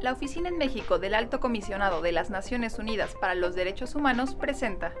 La 0.00 0.12
Oficina 0.12 0.48
en 0.48 0.56
México 0.56 0.98
del 0.98 1.14
Alto 1.14 1.40
Comisionado 1.40 2.00
de 2.00 2.12
las 2.12 2.30
Naciones 2.30 2.78
Unidas 2.78 3.14
para 3.20 3.34
los 3.34 3.54
Derechos 3.54 3.94
Humanos 3.94 4.36
presenta 4.36 4.94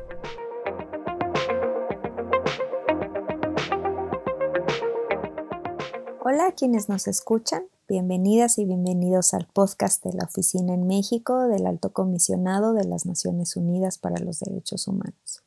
Hola 6.24 6.52
quienes 6.56 6.88
nos 6.88 7.06
escuchan, 7.06 7.68
bienvenidas 7.88 8.58
y 8.58 8.64
bienvenidos 8.64 9.32
al 9.32 9.46
podcast 9.46 10.04
de 10.04 10.12
la 10.12 10.24
Oficina 10.24 10.74
en 10.74 10.88
México 10.88 11.46
del 11.46 11.66
Alto 11.66 11.92
Comisionado 11.92 12.74
de 12.74 12.84
las 12.84 13.06
Naciones 13.06 13.56
Unidas 13.56 13.96
para 13.98 14.18
los 14.18 14.40
Derechos 14.40 14.88
Humanos. 14.88 15.45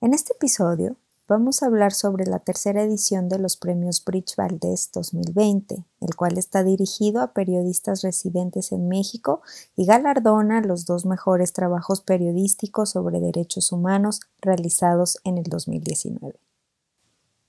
En 0.00 0.14
este 0.14 0.32
episodio 0.32 0.94
vamos 1.26 1.60
a 1.60 1.66
hablar 1.66 1.92
sobre 1.92 2.24
la 2.24 2.38
tercera 2.38 2.84
edición 2.84 3.28
de 3.28 3.40
los 3.40 3.56
premios 3.56 4.04
Bridge 4.04 4.36
Valdés 4.36 4.90
2020, 4.92 5.84
el 6.00 6.14
cual 6.14 6.38
está 6.38 6.62
dirigido 6.62 7.20
a 7.20 7.32
periodistas 7.32 8.02
residentes 8.02 8.70
en 8.70 8.86
México 8.86 9.42
y 9.74 9.86
galardona 9.86 10.60
los 10.60 10.86
dos 10.86 11.04
mejores 11.04 11.52
trabajos 11.52 12.00
periodísticos 12.00 12.90
sobre 12.90 13.18
derechos 13.18 13.72
humanos 13.72 14.20
realizados 14.40 15.18
en 15.24 15.36
el 15.36 15.44
2019. 15.44 16.38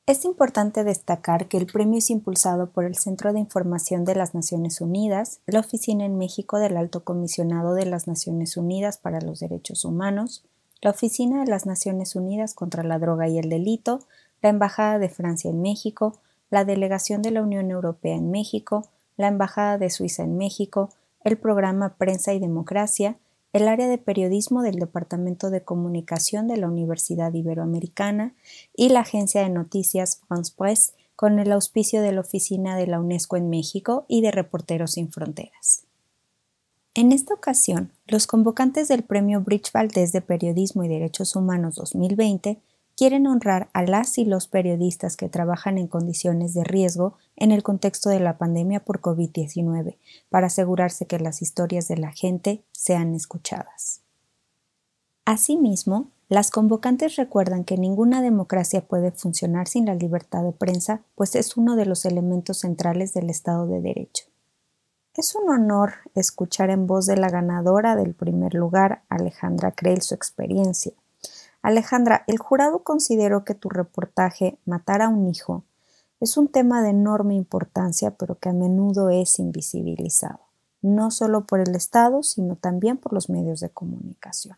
Es 0.08 0.26
importante 0.26 0.84
destacar 0.84 1.48
que 1.50 1.58
el 1.58 1.68
premio 1.68 2.00
es 2.00 2.10
impulsado 2.10 2.72
por 2.72 2.84
el 2.84 2.96
Centro 2.96 3.32
de 3.32 3.42
Información 3.42 4.06
de 4.06 4.16
las 4.16 4.34
Naciones 4.34 4.82
Unidas, 4.82 5.40
la 5.46 5.60
Oficina 5.60 6.04
en 6.04 6.18
México 6.18 6.58
del 6.58 6.78
Alto 6.78 7.04
Comisionado 7.04 7.76
de 7.76 7.86
las 7.86 8.08
Naciones 8.08 8.58
Unidas 8.58 8.98
para 8.98 9.22
los 9.22 9.40
Derechos 9.40 9.86
Humanos, 9.86 10.44
la 10.82 10.92
Oficina 10.92 11.44
de 11.44 11.50
las 11.50 11.66
Naciones 11.66 12.16
Unidas 12.16 12.54
contra 12.54 12.84
la 12.84 13.00
Droga 13.00 13.28
y 13.28 13.38
el 13.38 13.50
Delito, 13.50 14.00
la 14.42 14.50
Embajada 14.50 15.00
de 15.00 15.10
Francia 15.10 15.50
en 15.50 15.62
México, 15.62 16.20
la 16.50 16.66
Delegación 16.66 17.22
de 17.22 17.32
la 17.32 17.42
Unión 17.42 17.70
Europea 17.72 18.16
en 18.16 18.32
México, 18.32 18.88
la 19.18 19.28
Embajada 19.28 19.78
de 19.78 19.90
Suiza 19.90 20.24
en 20.24 20.38
México, 20.38 20.90
el 21.24 21.38
programa 21.38 21.96
Prensa 21.98 22.34
y 22.34 22.40
Democracia, 22.40 23.18
el 23.52 23.68
área 23.68 23.88
de 23.88 23.98
periodismo 23.98 24.62
del 24.62 24.76
Departamento 24.76 25.50
de 25.50 25.64
Comunicación 25.64 26.48
de 26.48 26.58
la 26.58 26.68
Universidad 26.68 27.34
Iberoamericana 27.34 28.36
y 28.76 28.90
la 28.90 29.02
agencia 29.02 29.42
de 29.42 29.50
noticias 29.50 30.22
France 30.28 30.54
Presse 30.56 30.94
con 31.16 31.40
el 31.40 31.52
auspicio 31.52 32.02
de 32.02 32.14
la 32.14 32.22
Oficina 32.22 32.78
de 32.78 32.88
la 32.88 33.00
UNESCO 33.00 33.36
en 33.36 33.50
México 33.50 34.06
y 34.08 34.22
de 34.22 34.32
Reporteros 34.32 34.92
Sin 34.92 35.12
Fronteras. 35.12 35.89
En 36.96 37.12
esta 37.12 37.36
ocasión, 37.36 37.92
los 38.08 38.26
convocantes 38.26 38.88
del 38.88 39.04
Premio 39.04 39.42
Bridge 39.42 39.72
Valdés 39.72 40.12
de 40.12 40.22
Periodismo 40.22 40.84
y 40.84 40.88
Derechos 40.88 41.36
Humanos 41.36 41.76
2020 41.76 42.60
quieren 42.98 43.28
honrar 43.28 43.70
a 43.74 43.84
las 43.84 44.18
y 44.18 44.26
los 44.26 44.48
periodistas 44.48 45.16
que 45.16 45.30
trabajan 45.30 45.78
en 45.78 45.88
condiciones 45.88 46.54
de 46.54 46.64
riesgo 46.64 47.14
en 47.38 47.52
el 47.52 47.64
contexto 47.64 48.10
de 48.10 48.20
la 48.20 48.38
pandemia 48.38 48.84
por 48.84 49.00
COVID-19, 49.00 49.98
para 50.30 50.48
asegurarse 50.48 51.06
que 51.06 51.20
las 51.20 51.42
historias 51.42 51.88
de 51.88 51.98
la 51.98 52.12
gente 52.12 52.64
sean 52.74 53.14
escuchadas. 53.14 54.02
Asimismo, 55.24 56.10
las 56.28 56.52
convocantes 56.52 57.16
recuerdan 57.16 57.64
que 57.64 57.78
ninguna 57.78 58.22
democracia 58.22 58.82
puede 58.82 59.12
funcionar 59.12 59.68
sin 59.68 59.86
la 59.86 59.96
libertad 59.96 60.44
de 60.44 60.52
prensa, 60.52 61.02
pues 61.16 61.36
es 61.36 61.56
uno 61.56 61.76
de 61.76 61.86
los 61.86 62.04
elementos 62.04 62.58
centrales 62.58 63.14
del 63.14 63.30
Estado 63.30 63.68
de 63.68 63.80
Derecho. 63.80 64.29
Es 65.16 65.36
un 65.36 65.50
honor 65.50 65.94
escuchar 66.16 66.70
en 66.70 66.88
voz 66.88 67.06
de 67.06 67.18
la 67.18 67.30
ganadora 67.30 67.96
del 67.96 68.14
primer 68.14 68.54
lugar, 68.54 69.04
Alejandra 69.10 69.72
Creel, 69.72 70.02
su 70.02 70.16
experiencia, 70.16 70.94
Alejandra, 71.62 72.24
el 72.28 72.38
jurado 72.38 72.84
consideró 72.84 73.44
que 73.44 73.54
tu 73.54 73.70
reportaje 73.70 74.58
Matar 74.66 75.02
a 75.02 75.10
un 75.10 75.28
hijo 75.28 75.64
es 76.22 76.38
un 76.38 76.48
tema 76.48 76.82
de 76.82 76.90
enorme 76.90 77.36
importancia, 77.36 78.12
pero 78.12 78.40
que 78.40 78.50
a 78.50 78.54
menudo 78.54 79.10
es 79.10 79.40
invisibilizado, 79.40 80.40
no 80.82 81.12
solo 81.12 81.46
por 81.46 81.62
el 81.62 81.76
Estado, 81.76 82.24
sino 82.24 82.56
también 82.56 82.98
por 82.98 83.14
los 83.14 83.30
medios 83.30 83.62
de 83.62 83.70
comunicación. 83.70 84.58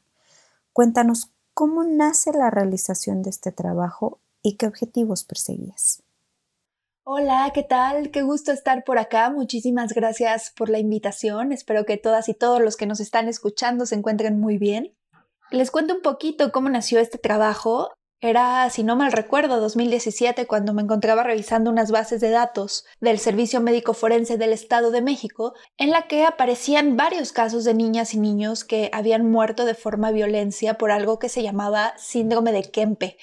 Cuéntanos 0.73 1.29
cómo 1.53 1.83
nace 1.83 2.33
la 2.33 2.49
realización 2.49 3.21
de 3.21 3.29
este 3.29 3.51
trabajo 3.51 4.19
y 4.41 4.55
qué 4.55 4.65
objetivos 4.67 5.23
perseguías. 5.23 6.01
Hola, 7.03 7.49
¿qué 7.51 7.63
tal? 7.63 8.11
Qué 8.11 8.21
gusto 8.21 8.51
estar 8.51 8.83
por 8.83 8.99
acá. 8.99 9.31
Muchísimas 9.31 9.93
gracias 9.93 10.53
por 10.55 10.69
la 10.69 10.77
invitación. 10.77 11.51
Espero 11.51 11.83
que 11.83 11.97
todas 11.97 12.29
y 12.29 12.35
todos 12.35 12.61
los 12.61 12.77
que 12.77 12.85
nos 12.85 12.99
están 12.99 13.27
escuchando 13.27 13.87
se 13.87 13.95
encuentren 13.95 14.39
muy 14.39 14.59
bien. 14.59 14.95
Les 15.49 15.71
cuento 15.71 15.95
un 15.95 16.03
poquito 16.03 16.51
cómo 16.51 16.69
nació 16.69 16.99
este 16.99 17.17
trabajo. 17.17 17.91
Era, 18.23 18.69
si 18.69 18.83
no 18.83 18.95
mal 18.95 19.11
recuerdo, 19.11 19.59
2017 19.59 20.45
cuando 20.45 20.73
me 20.73 20.83
encontraba 20.83 21.23
revisando 21.23 21.71
unas 21.71 21.89
bases 21.89 22.21
de 22.21 22.29
datos 22.29 22.85
del 22.99 23.17
Servicio 23.17 23.61
Médico 23.61 23.95
Forense 23.95 24.37
del 24.37 24.53
Estado 24.53 24.91
de 24.91 25.01
México, 25.01 25.55
en 25.79 25.89
la 25.89 26.03
que 26.03 26.23
aparecían 26.23 26.95
varios 26.95 27.31
casos 27.31 27.63
de 27.63 27.73
niñas 27.73 28.13
y 28.13 28.19
niños 28.19 28.63
que 28.63 28.91
habían 28.93 29.31
muerto 29.31 29.65
de 29.65 29.73
forma 29.73 30.11
violencia 30.11 30.75
por 30.75 30.91
algo 30.91 31.17
que 31.17 31.29
se 31.29 31.41
llamaba 31.41 31.93
síndrome 31.97 32.51
de 32.51 32.69
Kempe. 32.69 33.17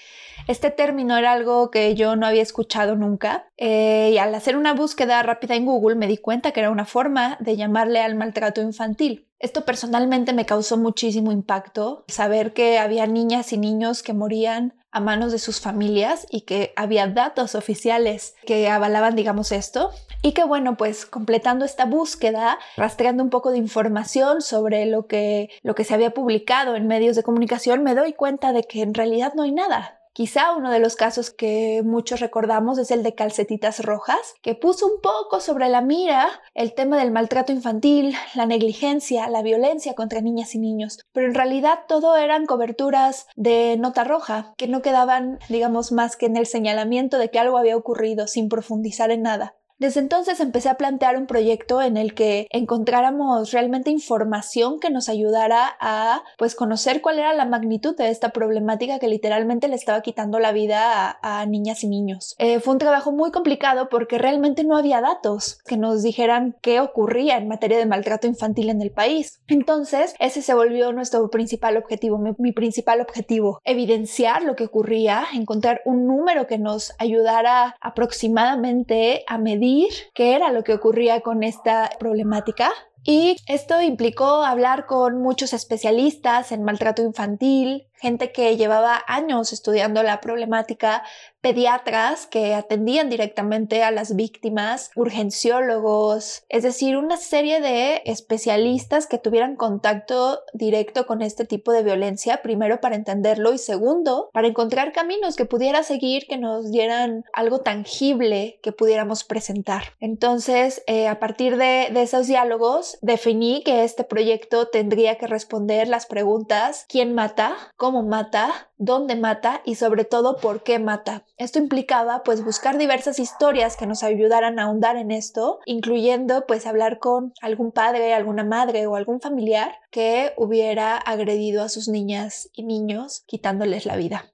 Este 0.48 0.72
término 0.72 1.16
era 1.16 1.30
algo 1.30 1.70
que 1.70 1.94
yo 1.94 2.16
no 2.16 2.26
había 2.26 2.42
escuchado 2.42 2.96
nunca 2.96 3.46
eh, 3.56 4.10
y 4.14 4.18
al 4.18 4.34
hacer 4.34 4.56
una 4.56 4.74
búsqueda 4.74 5.22
rápida 5.22 5.54
en 5.54 5.66
Google 5.66 5.94
me 5.94 6.08
di 6.08 6.16
cuenta 6.16 6.50
que 6.50 6.58
era 6.58 6.70
una 6.70 6.86
forma 6.86 7.36
de 7.38 7.56
llamarle 7.56 8.00
al 8.00 8.16
maltrato 8.16 8.62
infantil. 8.62 9.28
Esto 9.38 9.64
personalmente 9.64 10.32
me 10.32 10.46
causó 10.46 10.76
muchísimo 10.76 11.30
impacto, 11.30 12.04
saber 12.08 12.52
que 12.52 12.78
había 12.78 13.06
niñas 13.06 13.52
y 13.52 13.58
niños 13.58 14.02
que 14.02 14.12
morían 14.12 14.74
a 14.98 15.00
manos 15.00 15.30
de 15.30 15.38
sus 15.38 15.60
familias 15.60 16.26
y 16.28 16.40
que 16.40 16.72
había 16.74 17.06
datos 17.06 17.54
oficiales 17.54 18.34
que 18.44 18.68
avalaban, 18.68 19.14
digamos, 19.14 19.52
esto. 19.52 19.90
Y 20.22 20.32
que 20.32 20.42
bueno, 20.42 20.76
pues 20.76 21.06
completando 21.06 21.64
esta 21.64 21.84
búsqueda, 21.84 22.58
rastreando 22.76 23.22
un 23.22 23.30
poco 23.30 23.52
de 23.52 23.58
información 23.58 24.42
sobre 24.42 24.86
lo 24.86 25.06
que, 25.06 25.50
lo 25.62 25.76
que 25.76 25.84
se 25.84 25.94
había 25.94 26.10
publicado 26.10 26.74
en 26.74 26.88
medios 26.88 27.14
de 27.14 27.22
comunicación, 27.22 27.84
me 27.84 27.94
doy 27.94 28.12
cuenta 28.12 28.52
de 28.52 28.64
que 28.64 28.82
en 28.82 28.94
realidad 28.94 29.34
no 29.36 29.44
hay 29.44 29.52
nada. 29.52 29.97
Quizá 30.18 30.50
uno 30.50 30.72
de 30.72 30.80
los 30.80 30.96
casos 30.96 31.30
que 31.30 31.80
muchos 31.84 32.18
recordamos 32.18 32.76
es 32.78 32.90
el 32.90 33.04
de 33.04 33.14
Calcetitas 33.14 33.84
Rojas, 33.84 34.34
que 34.42 34.56
puso 34.56 34.84
un 34.84 35.00
poco 35.00 35.38
sobre 35.38 35.68
la 35.68 35.80
mira 35.80 36.28
el 36.54 36.74
tema 36.74 36.98
del 36.98 37.12
maltrato 37.12 37.52
infantil, 37.52 38.16
la 38.34 38.44
negligencia, 38.44 39.28
la 39.28 39.42
violencia 39.42 39.94
contra 39.94 40.20
niñas 40.20 40.56
y 40.56 40.58
niños, 40.58 40.98
pero 41.12 41.28
en 41.28 41.34
realidad 41.36 41.84
todo 41.86 42.16
eran 42.16 42.46
coberturas 42.46 43.28
de 43.36 43.76
nota 43.78 44.02
roja, 44.02 44.54
que 44.56 44.66
no 44.66 44.82
quedaban, 44.82 45.38
digamos, 45.48 45.92
más 45.92 46.16
que 46.16 46.26
en 46.26 46.36
el 46.36 46.46
señalamiento 46.46 47.16
de 47.18 47.30
que 47.30 47.38
algo 47.38 47.56
había 47.56 47.76
ocurrido 47.76 48.26
sin 48.26 48.48
profundizar 48.48 49.12
en 49.12 49.22
nada. 49.22 49.54
Desde 49.78 50.00
entonces 50.00 50.40
empecé 50.40 50.68
a 50.68 50.74
plantear 50.74 51.16
un 51.16 51.28
proyecto 51.28 51.80
en 51.80 51.96
el 51.96 52.12
que 52.12 52.48
encontráramos 52.50 53.52
realmente 53.52 53.92
información 53.92 54.80
que 54.80 54.90
nos 54.90 55.08
ayudara 55.08 55.76
a 55.78 56.24
pues 56.36 56.56
conocer 56.56 57.00
cuál 57.00 57.20
era 57.20 57.32
la 57.32 57.44
magnitud 57.44 57.96
de 57.96 58.08
esta 58.08 58.30
problemática 58.30 58.98
que 58.98 59.06
literalmente 59.06 59.68
le 59.68 59.76
estaba 59.76 60.00
quitando 60.00 60.40
la 60.40 60.50
vida 60.50 61.16
a, 61.22 61.46
niñas 61.46 61.84
y 61.84 61.88
niños. 61.88 62.34
Eh, 62.38 62.58
fue 62.58 62.72
un 62.72 62.80
trabajo 62.80 63.12
muy 63.12 63.30
complicado 63.30 63.88
porque 63.88 64.18
realmente 64.18 64.64
no 64.64 64.76
había 64.76 65.00
datos 65.00 65.60
que 65.64 65.76
nos 65.76 66.02
dijeran 66.02 66.56
qué 66.60 66.80
ocurría 66.80 67.36
en 67.36 67.46
materia 67.46 67.78
de 67.78 67.86
maltrato 67.86 68.26
infantil 68.26 68.70
en 68.70 68.82
el 68.82 68.90
país. 68.90 69.40
Entonces 69.46 70.16
ese 70.18 70.42
se 70.42 70.54
volvió 70.54 70.92
nuestro 70.92 71.30
principal 71.30 71.76
objetivo, 71.76 72.18
mi, 72.18 72.32
mi 72.38 72.50
principal 72.50 73.00
objetivo, 73.00 73.60
evidenciar 73.64 74.42
lo 74.42 74.56
que 74.56 74.64
ocurría, 74.64 75.24
encontrar 75.32 75.82
un 75.84 76.04
número 76.04 76.48
que 76.48 76.58
nos 76.58 76.94
ayudara 76.98 77.76
aproximadamente 77.80 79.22
a 79.28 79.38
medir 79.38 79.67
qué 80.14 80.34
era 80.34 80.52
lo 80.52 80.62
que 80.64 80.74
ocurría 80.74 81.20
con 81.20 81.42
esta 81.42 81.90
problemática. 81.98 82.70
Y 83.04 83.36
esto 83.46 83.80
implicó 83.80 84.44
hablar 84.44 84.86
con 84.86 85.22
muchos 85.22 85.52
especialistas 85.52 86.52
en 86.52 86.62
maltrato 86.62 87.02
infantil, 87.02 87.87
gente 88.00 88.32
que 88.32 88.56
llevaba 88.56 89.02
años 89.06 89.52
estudiando 89.52 90.02
la 90.02 90.20
problemática, 90.20 91.02
pediatras 91.40 92.26
que 92.26 92.54
atendían 92.54 93.08
directamente 93.08 93.82
a 93.82 93.90
las 93.90 94.16
víctimas, 94.16 94.90
urgenciólogos, 94.96 96.42
es 96.48 96.62
decir, 96.62 96.96
una 96.96 97.16
serie 97.16 97.60
de 97.60 98.02
especialistas 98.06 99.06
que 99.06 99.18
tuvieran 99.18 99.56
contacto 99.56 100.40
directo 100.52 101.06
con 101.06 101.22
este 101.22 101.44
tipo 101.44 101.72
de 101.72 101.82
violencia, 101.82 102.42
primero 102.42 102.80
para 102.80 102.96
entenderlo 102.96 103.52
y 103.52 103.58
segundo, 103.58 104.30
para 104.32 104.48
encontrar 104.48 104.92
caminos 104.92 105.36
que 105.36 105.44
pudiera 105.44 105.82
seguir 105.82 106.26
que 106.26 106.38
nos 106.38 106.70
dieran 106.70 107.24
algo 107.32 107.60
tangible 107.60 108.58
que 108.62 108.72
pudiéramos 108.72 109.24
presentar. 109.24 109.94
Entonces, 110.00 110.82
eh, 110.86 111.06
a 111.08 111.20
partir 111.20 111.56
de, 111.56 111.88
esos 111.98 112.26
diálogos, 112.26 112.98
definí 113.02 113.62
que 113.64 113.84
este 113.84 114.04
proyecto 114.04 114.68
tendría 114.68 115.16
que 115.18 115.26
responder 115.26 115.88
las 115.88 116.06
preguntas 116.06 116.86
¿quién 116.88 117.14
mata? 117.14 117.56
Mata, 117.90 118.70
dónde 118.76 119.16
mata 119.16 119.60
y 119.64 119.74
sobre 119.74 120.04
todo 120.04 120.36
por 120.36 120.62
qué 120.62 120.78
mata. 120.78 121.24
Esto 121.36 121.58
implicaba 121.58 122.22
pues 122.22 122.44
buscar 122.44 122.78
diversas 122.78 123.18
historias 123.18 123.76
que 123.76 123.86
nos 123.86 124.02
ayudaran 124.02 124.58
a 124.58 124.64
ahondar 124.64 124.96
en 124.96 125.10
esto, 125.10 125.60
incluyendo 125.66 126.46
pues 126.46 126.66
hablar 126.66 126.98
con 126.98 127.32
algún 127.40 127.72
padre, 127.72 128.14
alguna 128.14 128.44
madre 128.44 128.86
o 128.86 128.96
algún 128.96 129.20
familiar 129.20 129.74
que 129.90 130.32
hubiera 130.36 130.96
agredido 130.96 131.62
a 131.62 131.68
sus 131.68 131.88
niñas 131.88 132.50
y 132.52 132.64
niños 132.64 133.24
quitándoles 133.26 133.86
la 133.86 133.96
vida. 133.96 134.24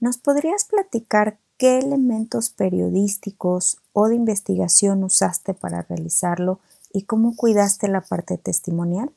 ¿Nos 0.00 0.18
podrías 0.18 0.64
platicar 0.64 1.38
qué 1.56 1.78
elementos 1.78 2.50
periodísticos 2.50 3.78
o 3.92 4.08
de 4.08 4.16
investigación 4.16 5.04
usaste 5.04 5.54
para 5.54 5.82
realizarlo 5.82 6.60
y 6.92 7.02
cómo 7.02 7.36
cuidaste 7.36 7.88
la 7.88 8.00
parte 8.00 8.38
testimonial? 8.38 9.10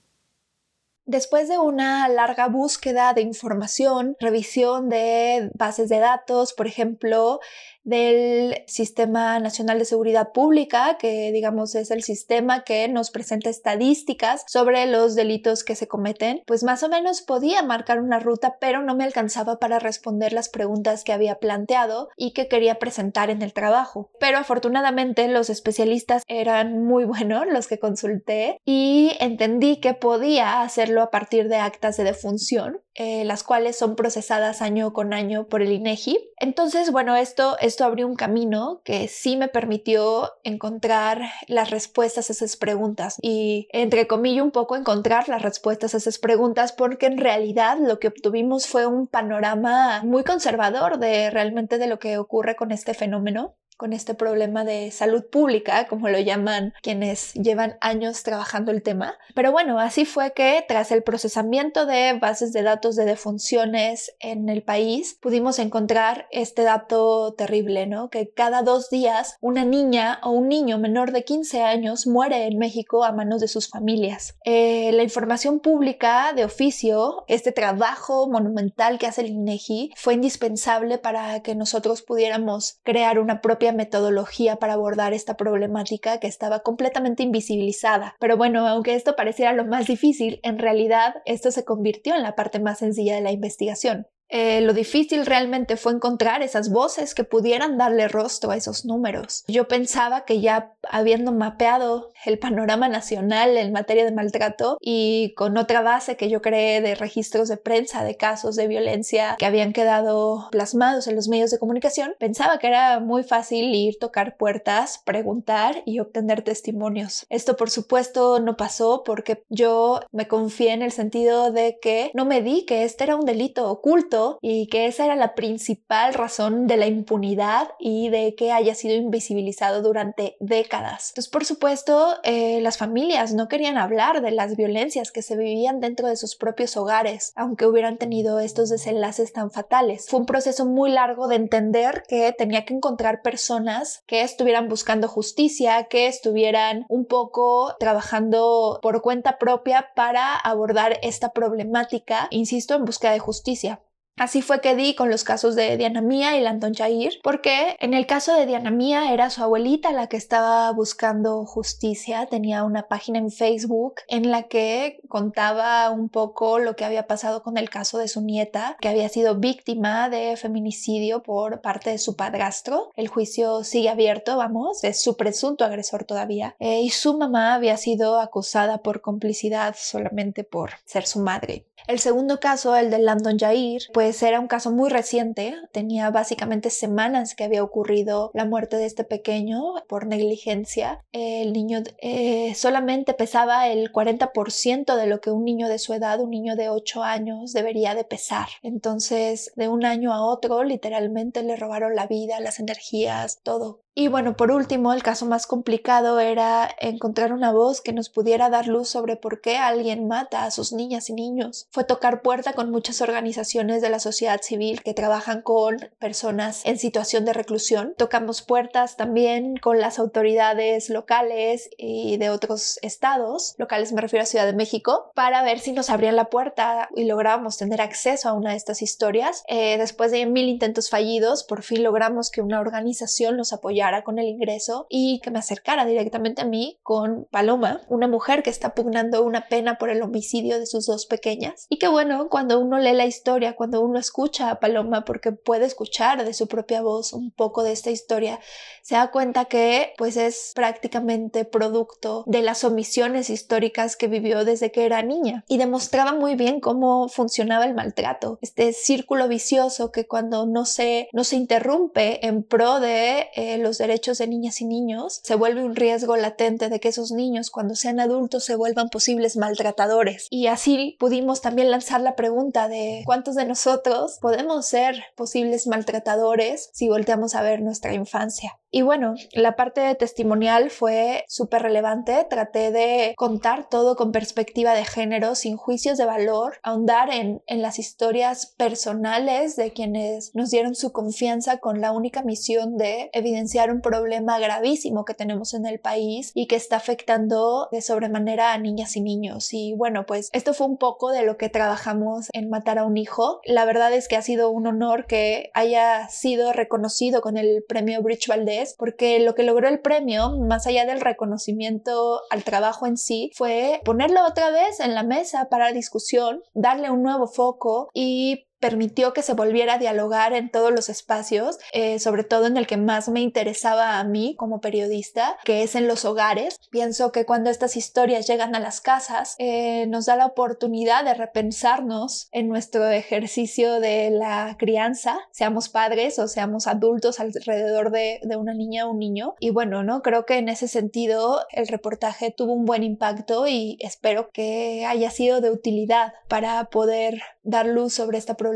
Después 1.09 1.47
de 1.47 1.57
una 1.57 2.09
larga 2.09 2.49
búsqueda 2.49 3.13
de 3.13 3.21
información, 3.21 4.17
revisión 4.19 4.89
de 4.89 5.49
bases 5.53 5.87
de 5.87 5.99
datos, 5.99 6.51
por 6.51 6.67
ejemplo, 6.67 7.39
del 7.87 8.63
Sistema 8.67 9.39
Nacional 9.39 9.79
de 9.79 9.85
Seguridad 9.85 10.33
Pública, 10.33 10.97
que 10.99 11.31
digamos 11.31 11.73
es 11.73 11.89
el 11.89 12.03
sistema 12.03 12.65
que 12.65 12.89
nos 12.89 13.11
presenta 13.11 13.49
estadísticas 13.49 14.43
sobre 14.45 14.85
los 14.87 15.15
delitos 15.15 15.63
que 15.63 15.75
se 15.75 15.87
cometen, 15.87 16.43
pues 16.45 16.63
más 16.63 16.83
o 16.83 16.89
menos 16.89 17.21
podía 17.21 17.63
marcar 17.63 18.01
una 18.01 18.19
ruta, 18.19 18.57
pero 18.59 18.81
no 18.81 18.93
me 18.93 19.05
alcanzaba 19.05 19.57
para 19.57 19.79
responder 19.79 20.33
las 20.33 20.49
preguntas 20.49 21.05
que 21.05 21.13
había 21.13 21.35
planteado 21.35 22.09
y 22.17 22.33
que 22.33 22.49
quería 22.49 22.77
presentar 22.77 23.29
en 23.29 23.41
el 23.41 23.53
trabajo. 23.53 24.11
Pero 24.19 24.37
afortunadamente 24.37 25.25
los 25.29 25.49
especialistas 25.49 26.23
eran 26.27 26.83
muy 26.83 27.05
buenos, 27.05 27.45
los 27.47 27.67
que 27.67 27.79
consulté, 27.79 28.57
y 28.65 29.11
entendí 29.21 29.79
que 29.79 29.93
podía 29.93 30.61
hacerlo 30.61 31.01
a 31.01 31.09
partir 31.09 31.47
de 31.47 31.55
actas 31.55 31.95
de 31.95 32.03
defunción 32.03 32.81
eh, 32.99 33.25
las 33.25 33.43
cuales 33.43 33.77
son 33.77 33.95
procesadas 33.95 34.63
año 34.63 34.91
con 34.91 35.13
año 35.13 35.47
por 35.47 35.61
el 35.61 35.71
INEGI. 35.71 36.31
Entonces, 36.39 36.91
bueno, 36.91 37.15
esto, 37.15 37.55
esto 37.59 37.85
abrió 37.85 38.07
un 38.07 38.15
camino 38.15 38.81
que 38.83 39.07
sí 39.07 39.37
me 39.37 39.47
permitió 39.47 40.31
encontrar 40.43 41.21
las 41.47 41.69
respuestas 41.69 42.29
a 42.29 42.33
esas 42.33 42.57
preguntas 42.57 43.17
y, 43.21 43.67
entre 43.71 44.07
comillas, 44.07 44.43
un 44.43 44.49
poco 44.49 44.75
encontrar 44.75 45.29
las 45.29 45.43
respuestas 45.43 45.93
a 45.93 45.97
esas 45.97 46.17
preguntas 46.17 46.71
porque 46.71 47.05
en 47.05 47.19
realidad 47.19 47.77
lo 47.79 47.99
que 47.99 48.07
obtuvimos 48.07 48.65
fue 48.65 48.87
un 48.87 49.05
panorama 49.05 50.01
muy 50.03 50.23
conservador 50.23 50.97
de 50.97 51.29
realmente 51.29 51.77
de 51.77 51.85
lo 51.85 51.99
que 51.99 52.17
ocurre 52.17 52.55
con 52.55 52.71
este 52.71 52.95
fenómeno 52.95 53.55
con 53.77 53.93
este 53.93 54.15
problema 54.15 54.65
de 54.65 54.91
salud 54.91 55.23
pública, 55.31 55.87
como 55.87 56.09
lo 56.09 56.19
llaman 56.19 56.73
quienes 56.81 57.33
llevan 57.33 57.77
años 57.79 58.23
trabajando 58.23 58.71
el 58.71 58.81
tema. 58.83 59.17
Pero 59.35 59.51
bueno, 59.51 59.79
así 59.79 60.05
fue 60.05 60.33
que 60.33 60.65
tras 60.67 60.91
el 60.91 61.03
procesamiento 61.03 61.85
de 61.85 62.17
bases 62.19 62.53
de 62.53 62.63
datos 62.63 62.95
de 62.95 63.05
defunciones 63.05 64.15
en 64.19 64.49
el 64.49 64.63
país, 64.63 65.17
pudimos 65.21 65.59
encontrar 65.59 66.27
este 66.31 66.63
dato 66.63 67.33
terrible, 67.33 67.87
¿no? 67.87 68.09
Que 68.09 68.29
cada 68.29 68.63
dos 68.63 68.89
días 68.89 69.37
una 69.41 69.63
niña 69.63 70.19
o 70.23 70.31
un 70.31 70.47
niño 70.47 70.79
menor 70.79 71.11
de 71.11 71.23
15 71.23 71.61
años 71.61 72.07
muere 72.07 72.47
en 72.47 72.57
México 72.57 73.03
a 73.03 73.11
manos 73.11 73.41
de 73.41 73.47
sus 73.47 73.69
familias. 73.69 74.35
Eh, 74.43 74.91
la 74.93 75.03
información 75.03 75.59
pública 75.59 76.33
de 76.35 76.45
oficio, 76.45 77.25
este 77.27 77.51
trabajo 77.51 78.27
monumental 78.27 78.97
que 78.97 79.07
hace 79.07 79.21
el 79.21 79.27
INEGI, 79.27 79.91
fue 79.95 80.15
indispensable 80.15 80.97
para 80.97 81.41
que 81.41 81.55
nosotros 81.55 82.01
pudiéramos 82.01 82.79
crear 82.83 83.19
una 83.19 83.41
propia 83.41 83.66
metodología 83.73 84.57
para 84.57 84.73
abordar 84.73 85.13
esta 85.13 85.37
problemática 85.37 86.19
que 86.19 86.27
estaba 86.27 86.59
completamente 86.59 87.23
invisibilizada. 87.23 88.15
Pero 88.19 88.37
bueno, 88.37 88.67
aunque 88.67 88.95
esto 88.95 89.15
pareciera 89.15 89.53
lo 89.53 89.65
más 89.65 89.87
difícil, 89.87 90.39
en 90.43 90.59
realidad 90.59 91.15
esto 91.25 91.51
se 91.51 91.65
convirtió 91.65 92.15
en 92.15 92.23
la 92.23 92.35
parte 92.35 92.59
más 92.59 92.79
sencilla 92.79 93.15
de 93.15 93.21
la 93.21 93.31
investigación. 93.31 94.07
Eh, 94.29 94.61
lo 94.61 94.73
difícil 94.73 95.25
realmente 95.25 95.77
fue 95.77 95.93
encontrar 95.93 96.41
esas 96.41 96.69
voces 96.69 97.15
que 97.15 97.23
pudieran 97.23 97.77
darle 97.77 98.07
rostro 98.07 98.51
a 98.51 98.57
esos 98.57 98.85
números. 98.85 99.43
Yo 99.47 99.67
pensaba 99.67 100.25
que 100.25 100.41
ya 100.41 100.73
habiendo 100.89 101.31
mapeado 101.31 102.11
el 102.25 102.39
panorama 102.39 102.89
nacional 102.89 103.57
en 103.57 103.71
materia 103.71 104.05
de 104.05 104.11
maltrato 104.11 104.77
y 104.81 105.33
con 105.35 105.57
otra 105.57 105.81
base 105.81 106.17
que 106.17 106.29
yo 106.29 106.41
creé 106.41 106.81
de 106.81 106.95
registros 106.95 107.47
de 107.47 107.57
prensa 107.57 108.03
de 108.03 108.17
casos 108.17 108.55
de 108.55 108.67
violencia 108.67 109.35
que 109.37 109.45
habían 109.45 109.73
quedado 109.73 110.49
plasmados 110.51 111.07
en 111.07 111.15
los 111.15 111.27
medios 111.27 111.51
de 111.51 111.59
comunicación, 111.59 112.15
pensaba 112.19 112.59
que 112.59 112.67
era 112.67 112.99
muy 112.99 113.23
fácil 113.23 113.73
ir, 113.73 113.97
tocar 113.99 114.37
puertas, 114.37 115.01
preguntar 115.05 115.83
y 115.85 115.99
obtener 115.99 116.41
testimonios. 116.41 117.25
Esto 117.29 117.55
por 117.55 117.69
supuesto 117.69 118.39
no 118.39 118.57
pasó 118.57 119.03
porque 119.05 119.43
yo 119.49 120.01
me 120.11 120.27
confié 120.27 120.73
en 120.73 120.81
el 120.81 120.91
sentido 120.91 121.51
de 121.51 121.79
que 121.81 122.11
no 122.13 122.25
me 122.25 122.41
di 122.41 122.65
que 122.65 122.83
este 122.83 123.05
era 123.05 123.15
un 123.15 123.25
delito 123.25 123.69
oculto 123.69 124.16
y 124.41 124.67
que 124.67 124.87
esa 124.87 125.05
era 125.05 125.15
la 125.15 125.35
principal 125.35 126.13
razón 126.13 126.67
de 126.67 126.77
la 126.77 126.87
impunidad 126.87 127.69
y 127.79 128.09
de 128.09 128.35
que 128.35 128.51
haya 128.51 128.75
sido 128.75 128.95
invisibilizado 128.95 129.81
durante 129.81 130.35
décadas. 130.39 131.09
Entonces, 131.09 131.31
por 131.31 131.45
supuesto, 131.45 132.15
eh, 132.23 132.59
las 132.61 132.77
familias 132.77 133.33
no 133.33 133.47
querían 133.47 133.77
hablar 133.77 134.21
de 134.21 134.31
las 134.31 134.55
violencias 134.55 135.11
que 135.11 135.21
se 135.21 135.35
vivían 135.35 135.79
dentro 135.79 136.07
de 136.07 136.15
sus 136.15 136.35
propios 136.35 136.77
hogares, 136.77 137.33
aunque 137.35 137.65
hubieran 137.65 137.97
tenido 137.97 138.39
estos 138.39 138.69
desenlaces 138.69 139.33
tan 139.33 139.51
fatales. 139.51 140.07
Fue 140.09 140.19
un 140.19 140.25
proceso 140.25 140.65
muy 140.65 140.91
largo 140.91 141.27
de 141.27 141.35
entender 141.35 142.03
que 142.07 142.33
tenía 142.37 142.65
que 142.65 142.73
encontrar 142.73 143.21
personas 143.21 144.03
que 144.05 144.21
estuvieran 144.21 144.69
buscando 144.69 145.07
justicia, 145.07 145.85
que 145.85 146.07
estuvieran 146.07 146.85
un 146.89 147.05
poco 147.05 147.75
trabajando 147.79 148.79
por 148.81 149.01
cuenta 149.01 149.37
propia 149.37 149.89
para 149.95 150.35
abordar 150.35 150.99
esta 151.03 151.31
problemática, 151.33 152.27
insisto, 152.31 152.75
en 152.75 152.85
búsqueda 152.85 153.11
de 153.11 153.19
justicia. 153.19 153.81
Así 154.17 154.41
fue 154.41 154.61
que 154.61 154.75
di 154.75 154.95
con 154.95 155.11
los 155.11 155.23
casos 155.23 155.55
de 155.55 155.77
Diana 155.77 156.01
Mía 156.01 156.35
y 156.35 156.41
Landon 156.41 156.73
Jair, 156.73 157.19
porque 157.21 157.77
en 157.79 157.93
el 157.93 158.07
caso 158.07 158.33
de 158.33 158.47
Diana 158.47 158.71
Mía 158.71 159.13
era 159.13 159.29
su 159.29 159.43
abuelita 159.43 159.91
la 159.91 160.07
que 160.07 160.17
estaba 160.17 160.71
buscando 160.71 161.45
justicia, 161.45 162.25
tenía 162.25 162.63
una 162.63 162.87
página 162.87 163.19
en 163.19 163.29
Facebook 163.29 163.95
en 164.07 164.31
la 164.31 164.43
que 164.43 165.01
contaba 165.07 165.91
un 165.91 166.09
poco 166.09 166.57
lo 166.57 166.75
que 166.75 166.83
había 166.83 167.05
pasado 167.05 167.43
con 167.43 167.57
el 167.57 167.69
caso 167.69 167.99
de 167.99 168.07
su 168.07 168.21
nieta, 168.21 168.75
que 168.81 168.89
había 168.89 169.07
sido 169.07 169.35
víctima 169.35 170.09
de 170.09 170.35
feminicidio 170.35 171.21
por 171.21 171.61
parte 171.61 171.91
de 171.91 171.99
su 171.99 172.15
padrastro. 172.15 172.91
El 172.95 173.09
juicio 173.09 173.63
sigue 173.63 173.89
abierto, 173.89 174.35
vamos, 174.35 174.83
es 174.83 174.99
su 174.99 175.15
presunto 175.15 175.63
agresor 175.63 176.05
todavía, 176.05 176.55
eh, 176.57 176.81
y 176.81 176.89
su 176.89 177.15
mamá 177.15 177.53
había 177.53 177.77
sido 177.77 178.19
acusada 178.19 178.79
por 178.79 179.01
complicidad 179.01 179.75
solamente 179.77 180.43
por 180.43 180.71
ser 180.85 181.05
su 181.05 181.19
madre. 181.19 181.67
El 181.87 181.99
segundo 181.99 182.39
caso, 182.41 182.75
el 182.75 182.89
de 182.89 182.99
Landon 182.99 183.37
Jair, 183.39 183.83
pues 183.93 184.06
era 184.21 184.39
un 184.39 184.47
caso 184.47 184.71
muy 184.71 184.89
reciente, 184.89 185.55
tenía 185.71 186.09
básicamente 186.09 186.69
semanas 186.69 187.35
que 187.35 187.43
había 187.43 187.63
ocurrido 187.63 188.31
la 188.33 188.45
muerte 188.45 188.77
de 188.77 188.85
este 188.85 189.03
pequeño 189.03 189.75
por 189.87 190.07
negligencia. 190.07 191.05
El 191.11 191.53
niño 191.53 191.83
eh, 191.99 192.53
solamente 192.55 193.13
pesaba 193.13 193.67
el 193.67 193.91
40% 193.91 194.95
de 194.95 195.07
lo 195.07 195.21
que 195.21 195.31
un 195.31 195.45
niño 195.45 195.67
de 195.67 195.79
su 195.79 195.93
edad, 195.93 196.19
un 196.21 196.29
niño 196.29 196.55
de 196.55 196.69
8 196.69 197.03
años, 197.03 197.53
debería 197.53 197.95
de 197.95 198.03
pesar. 198.03 198.47
Entonces, 198.61 199.51
de 199.55 199.67
un 199.67 199.85
año 199.85 200.13
a 200.13 200.25
otro, 200.25 200.63
literalmente 200.63 201.43
le 201.43 201.55
robaron 201.55 201.95
la 201.95 202.07
vida, 202.07 202.39
las 202.39 202.59
energías, 202.59 203.41
todo. 203.43 203.81
Y 203.99 204.09
bueno, 204.09 204.37
por 204.37 204.51
último, 204.51 204.93
el 204.93 205.01
caso 205.01 205.25
más 205.25 205.47
complicado 205.47 206.19
era 206.19 206.69
encontrar 206.79 207.33
una 207.33 207.51
voz 207.51 207.81
que 207.81 207.93
nos 207.93 208.09
pudiera 208.09 208.47
dar 208.51 208.67
luz 208.67 208.89
sobre 208.89 209.15
por 209.15 209.41
qué 209.41 209.57
alguien 209.57 210.07
mata 210.07 210.43
a 210.43 210.51
sus 210.51 210.71
niñas 210.71 211.09
y 211.09 211.13
niños. 211.13 211.67
Fue 211.71 211.83
tocar 211.83 212.21
puerta 212.21 212.53
con 212.53 212.69
muchas 212.69 213.01
organizaciones 213.01 213.81
de 213.81 213.89
la 213.89 213.97
sociedad 213.97 214.39
civil 214.43 214.83
que 214.83 214.93
trabajan 214.93 215.41
con 215.41 215.77
personas 215.97 216.63
en 216.63 216.77
situación 216.77 217.25
de 217.25 217.33
reclusión. 217.33 217.95
Tocamos 217.97 218.43
puertas 218.43 218.97
también 218.97 219.57
con 219.57 219.79
las 219.79 219.97
autoridades 219.97 220.91
locales 220.91 221.67
y 221.75 222.17
de 222.17 222.29
otros 222.29 222.77
estados, 222.83 223.55
locales 223.57 223.93
me 223.93 224.01
refiero 224.01 224.21
a 224.21 224.27
Ciudad 224.27 224.45
de 224.45 224.53
México, 224.53 225.11
para 225.15 225.41
ver 225.41 225.57
si 225.57 225.71
nos 225.71 225.89
abrían 225.89 226.15
la 226.15 226.29
puerta 226.29 226.87
y 226.95 227.05
lográbamos 227.05 227.57
tener 227.57 227.81
acceso 227.81 228.29
a 228.29 228.33
una 228.33 228.51
de 228.51 228.57
estas 228.57 228.83
historias. 228.83 229.43
Eh, 229.47 229.79
después 229.79 230.11
de 230.11 230.27
mil 230.27 230.49
intentos 230.49 230.91
fallidos, 230.91 231.43
por 231.43 231.63
fin 231.63 231.81
logramos 231.81 232.29
que 232.29 232.43
una 232.43 232.59
organización 232.59 233.37
nos 233.37 233.53
apoyara 233.53 233.86
con 234.03 234.19
el 234.19 234.27
ingreso 234.27 234.85
y 234.89 235.19
que 235.21 235.31
me 235.31 235.39
acercara 235.39 235.85
directamente 235.85 236.41
a 236.41 236.45
mí 236.45 236.79
con 236.83 237.27
Paloma, 237.31 237.81
una 237.89 238.07
mujer 238.07 238.43
que 238.43 238.49
está 238.49 238.73
pugnando 238.75 239.23
una 239.23 239.47
pena 239.47 239.77
por 239.77 239.89
el 239.89 240.01
homicidio 240.01 240.59
de 240.59 240.65
sus 240.65 240.85
dos 240.85 241.05
pequeñas. 241.05 241.65
Y 241.69 241.77
que 241.77 241.87
bueno, 241.87 242.27
cuando 242.29 242.59
uno 242.59 242.79
lee 242.79 242.93
la 242.93 243.05
historia, 243.05 243.55
cuando 243.55 243.81
uno 243.81 243.99
escucha 243.99 244.51
a 244.51 244.59
Paloma, 244.59 245.05
porque 245.05 245.31
puede 245.31 245.65
escuchar 245.65 246.25
de 246.25 246.33
su 246.33 246.47
propia 246.47 246.81
voz 246.81 247.13
un 247.13 247.31
poco 247.31 247.63
de 247.63 247.71
esta 247.71 247.89
historia, 247.89 248.39
se 248.83 248.95
da 248.95 249.11
cuenta 249.11 249.45
que 249.45 249.93
pues 249.97 250.17
es 250.17 250.51
prácticamente 250.55 251.45
producto 251.45 252.23
de 252.27 252.41
las 252.41 252.63
omisiones 252.63 253.29
históricas 253.29 253.95
que 253.95 254.07
vivió 254.07 254.45
desde 254.45 254.71
que 254.71 254.85
era 254.85 255.01
niña 255.01 255.43
y 255.47 255.57
demostraba 255.57 256.13
muy 256.13 256.35
bien 256.35 256.59
cómo 256.59 257.07
funcionaba 257.09 257.65
el 257.65 257.73
maltrato, 257.73 258.39
este 258.41 258.73
círculo 258.73 259.27
vicioso 259.27 259.91
que 259.91 260.07
cuando 260.07 260.45
no 260.45 260.65
se, 260.65 261.09
no 261.13 261.23
se 261.23 261.35
interrumpe 261.35 262.25
en 262.25 262.43
pro 262.43 262.79
de 262.79 263.27
eh, 263.35 263.57
los 263.57 263.76
derechos 263.77 264.17
de 264.17 264.27
niñas 264.27 264.61
y 264.61 264.65
niños, 264.65 265.19
se 265.23 265.35
vuelve 265.35 265.63
un 265.63 265.75
riesgo 265.75 266.15
latente 266.15 266.69
de 266.69 266.79
que 266.79 266.89
esos 266.89 267.11
niños 267.11 267.49
cuando 267.49 267.75
sean 267.75 267.99
adultos 267.99 268.45
se 268.45 268.55
vuelvan 268.55 268.89
posibles 268.89 269.37
maltratadores. 269.37 270.27
Y 270.29 270.47
así 270.47 270.95
pudimos 270.99 271.41
también 271.41 271.71
lanzar 271.71 272.01
la 272.01 272.15
pregunta 272.15 272.67
de 272.67 273.03
cuántos 273.05 273.35
de 273.35 273.45
nosotros 273.45 274.17
podemos 274.21 274.65
ser 274.65 275.03
posibles 275.15 275.67
maltratadores 275.67 276.69
si 276.73 276.89
volteamos 276.89 277.35
a 277.35 277.41
ver 277.41 277.61
nuestra 277.61 277.93
infancia. 277.93 278.57
Y 278.69 278.81
bueno, 278.81 279.15
la 279.31 279.55
parte 279.55 279.95
testimonial 279.95 280.69
fue 280.69 281.23
súper 281.27 281.61
relevante. 281.61 282.25
Traté 282.29 282.71
de 282.71 283.13
contar 283.15 283.69
todo 283.69 283.95
con 283.95 284.11
perspectiva 284.11 284.73
de 284.73 284.83
género, 284.83 285.35
sin 285.35 285.55
juicios 285.55 285.97
de 285.97 286.05
valor, 286.05 286.59
ahondar 286.63 287.09
en, 287.13 287.41
en 287.47 287.61
las 287.61 287.79
historias 287.79 288.47
personales 288.57 289.55
de 289.55 289.71
quienes 289.71 290.31
nos 290.35 290.51
dieron 290.51 290.75
su 290.75 290.91
confianza 290.91 291.57
con 291.57 291.79
la 291.79 291.93
única 291.93 292.23
misión 292.23 292.77
de 292.77 293.09
evidenciar 293.13 293.71
un 293.71 293.81
problema 293.81 294.37
gravísimo 294.37 295.05
que 295.05 295.13
tenemos 295.13 295.53
en 295.53 295.65
el 295.65 295.79
país 295.79 296.31
y 296.33 296.47
que 296.47 296.57
está 296.57 296.75
afectando 296.75 297.69
de 297.71 297.81
sobremanera 297.81 298.51
a 298.51 298.57
niñas 298.57 298.97
y 298.97 299.01
niños. 299.01 299.53
Y 299.53 299.73
bueno, 299.75 300.05
pues 300.05 300.29
esto 300.33 300.53
fue 300.53 300.67
un 300.67 300.77
poco 300.77 301.11
de 301.11 301.23
lo 301.23 301.37
que 301.37 301.49
trabajamos 301.49 302.27
en 302.33 302.49
Matar 302.49 302.79
a 302.79 302.85
un 302.85 302.97
Hijo. 302.97 303.39
La 303.45 303.63
verdad 303.65 303.93
es 303.93 304.07
que 304.07 304.17
ha 304.17 304.21
sido 304.21 304.49
un 304.49 304.67
honor 304.67 305.05
que 305.05 305.51
haya 305.53 306.09
sido 306.09 306.51
reconocido 306.51 307.21
con 307.21 307.37
el 307.37 307.63
premio 307.67 308.01
Bridge 308.01 308.27
Valdez 308.27 308.56
porque 308.77 309.19
lo 309.19 309.35
que 309.35 309.43
logró 309.43 309.67
el 309.67 309.79
premio, 309.79 310.37
más 310.37 310.67
allá 310.67 310.85
del 310.85 311.01
reconocimiento 311.01 312.21
al 312.29 312.43
trabajo 312.43 312.87
en 312.87 312.97
sí, 312.97 313.31
fue 313.35 313.81
ponerlo 313.83 314.25
otra 314.25 314.49
vez 314.49 314.79
en 314.79 314.95
la 314.95 315.03
mesa 315.03 315.47
para 315.49 315.71
discusión, 315.71 316.41
darle 316.53 316.89
un 316.89 317.03
nuevo 317.03 317.27
foco 317.27 317.89
y 317.93 318.47
permitió 318.59 319.13
que 319.13 319.21
se 319.21 319.33
volviera 319.33 319.75
a 319.75 319.77
dialogar 319.77 320.33
en 320.33 320.49
todos 320.49 320.71
los 320.71 320.89
espacios, 320.89 321.57
eh, 321.73 321.99
sobre 321.99 322.23
todo 322.23 322.47
en 322.47 322.57
el 322.57 322.67
que 322.67 322.77
más 322.77 323.09
me 323.09 323.21
interesaba 323.21 323.99
a 323.99 324.03
mí 324.03 324.35
como 324.37 324.61
periodista, 324.61 325.37
que 325.43 325.63
es 325.63 325.75
en 325.75 325.87
los 325.87 326.05
hogares. 326.05 326.59
Pienso 326.71 327.11
que 327.11 327.25
cuando 327.25 327.49
estas 327.49 327.75
historias 327.75 328.27
llegan 328.27 328.55
a 328.55 328.59
las 328.59 328.81
casas, 328.81 329.35
eh, 329.37 329.85
nos 329.87 330.05
da 330.05 330.15
la 330.15 330.25
oportunidad 330.25 331.03
de 331.03 331.13
repensarnos 331.13 332.29
en 332.31 332.49
nuestro 332.49 332.87
ejercicio 332.89 333.79
de 333.79 334.09
la 334.09 334.55
crianza, 334.57 335.19
seamos 335.31 335.69
padres 335.69 336.17
o 336.19 336.27
seamos 336.27 336.67
adultos 336.67 337.19
alrededor 337.19 337.91
de, 337.91 338.19
de 338.23 338.35
una 338.35 338.53
niña 338.53 338.87
o 338.87 338.91
un 338.91 338.99
niño. 338.99 339.35
Y 339.39 339.51
bueno, 339.51 339.83
¿no? 339.83 340.01
Creo 340.01 340.25
que 340.25 340.37
en 340.37 340.49
ese 340.49 340.67
sentido 340.67 341.41
el 341.51 341.67
reportaje 341.67 342.31
tuvo 342.31 342.53
un 342.53 342.65
buen 342.65 342.83
impacto 342.83 343.47
y 343.47 343.77
espero 343.81 344.29
que 344.31 344.85
haya 344.85 345.11
sido 345.11 345.41
de 345.41 345.51
utilidad 345.51 346.13
para 346.27 346.65
poder 346.65 347.21
dar 347.43 347.65
luz 347.65 347.93
sobre 347.93 348.17
esta 348.17 348.33
problemática 348.33 348.46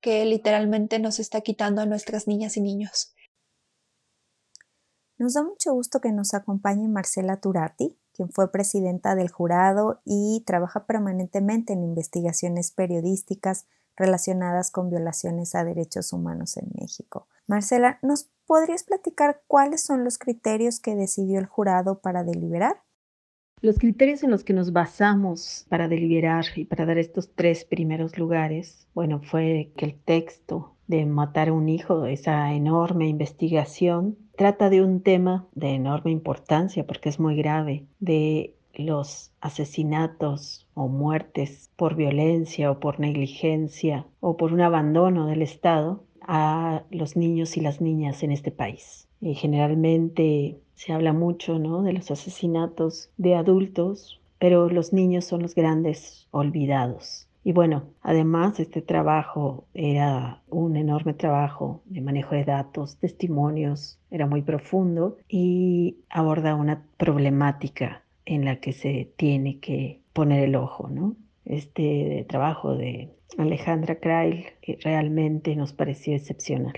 que 0.00 0.24
literalmente 0.24 0.98
nos 0.98 1.18
está 1.18 1.40
quitando 1.40 1.82
a 1.82 1.86
nuestras 1.86 2.26
niñas 2.26 2.56
y 2.56 2.60
niños. 2.60 3.14
Nos 5.16 5.34
da 5.34 5.42
mucho 5.42 5.72
gusto 5.72 6.00
que 6.00 6.12
nos 6.12 6.34
acompañe 6.34 6.88
Marcela 6.88 7.40
Turati, 7.40 7.96
quien 8.12 8.30
fue 8.30 8.50
presidenta 8.50 9.14
del 9.14 9.30
jurado 9.30 10.00
y 10.04 10.42
trabaja 10.46 10.86
permanentemente 10.86 11.72
en 11.72 11.82
investigaciones 11.82 12.70
periodísticas 12.72 13.66
relacionadas 13.96 14.70
con 14.70 14.90
violaciones 14.90 15.54
a 15.54 15.64
derechos 15.64 16.12
humanos 16.12 16.56
en 16.56 16.68
México. 16.80 17.28
Marcela, 17.46 17.98
¿nos 18.02 18.28
podrías 18.46 18.82
platicar 18.82 19.42
cuáles 19.46 19.82
son 19.82 20.04
los 20.04 20.18
criterios 20.18 20.80
que 20.80 20.96
decidió 20.96 21.38
el 21.38 21.46
jurado 21.46 22.00
para 22.00 22.24
deliberar? 22.24 22.83
Los 23.60 23.78
criterios 23.78 24.22
en 24.22 24.30
los 24.30 24.44
que 24.44 24.52
nos 24.52 24.72
basamos 24.72 25.66
para 25.68 25.88
deliberar 25.88 26.44
y 26.54 26.64
para 26.64 26.84
dar 26.84 26.98
estos 26.98 27.30
tres 27.34 27.64
primeros 27.64 28.18
lugares, 28.18 28.86
bueno, 28.94 29.20
fue 29.22 29.72
que 29.76 29.86
el 29.86 29.94
texto 29.94 30.74
de 30.86 31.06
Matar 31.06 31.48
a 31.48 31.52
un 31.52 31.68
hijo, 31.68 32.04
esa 32.06 32.52
enorme 32.52 33.08
investigación, 33.08 34.18
trata 34.36 34.68
de 34.68 34.82
un 34.82 35.00
tema 35.00 35.46
de 35.54 35.70
enorme 35.70 36.10
importancia 36.10 36.86
porque 36.86 37.08
es 37.08 37.18
muy 37.18 37.36
grave, 37.36 37.86
de 38.00 38.54
los 38.74 39.32
asesinatos 39.40 40.66
o 40.74 40.88
muertes 40.88 41.70
por 41.76 41.94
violencia 41.94 42.70
o 42.70 42.80
por 42.80 43.00
negligencia 43.00 44.06
o 44.20 44.36
por 44.36 44.52
un 44.52 44.60
abandono 44.60 45.26
del 45.26 45.42
Estado 45.42 46.04
a 46.20 46.82
los 46.90 47.16
niños 47.16 47.56
y 47.56 47.60
las 47.60 47.80
niñas 47.80 48.22
en 48.22 48.32
este 48.32 48.50
país. 48.50 49.08
Y 49.24 49.34
generalmente 49.36 50.58
se 50.74 50.92
habla 50.92 51.14
mucho 51.14 51.58
¿no? 51.58 51.82
de 51.82 51.94
los 51.94 52.10
asesinatos 52.10 53.08
de 53.16 53.36
adultos, 53.36 54.20
pero 54.38 54.68
los 54.68 54.92
niños 54.92 55.24
son 55.24 55.40
los 55.40 55.54
grandes 55.54 56.28
olvidados. 56.30 57.26
Y 57.42 57.52
bueno, 57.52 57.84
además 58.02 58.60
este 58.60 58.82
trabajo 58.82 59.64
era 59.72 60.42
un 60.50 60.76
enorme 60.76 61.14
trabajo 61.14 61.80
de 61.86 62.02
manejo 62.02 62.34
de 62.34 62.44
datos, 62.44 62.98
testimonios, 62.98 63.98
era 64.10 64.26
muy 64.26 64.42
profundo 64.42 65.16
y 65.26 65.96
aborda 66.10 66.54
una 66.54 66.84
problemática 66.98 68.02
en 68.26 68.44
la 68.44 68.56
que 68.60 68.74
se 68.74 69.10
tiene 69.16 69.58
que 69.58 70.02
poner 70.12 70.44
el 70.44 70.54
ojo, 70.54 70.90
¿no? 70.90 71.16
Este 71.46 72.26
trabajo 72.28 72.74
de 72.76 73.08
Alejandra 73.38 73.94
Krail 73.94 74.44
realmente 74.82 75.56
nos 75.56 75.72
pareció 75.72 76.14
excepcional. 76.14 76.74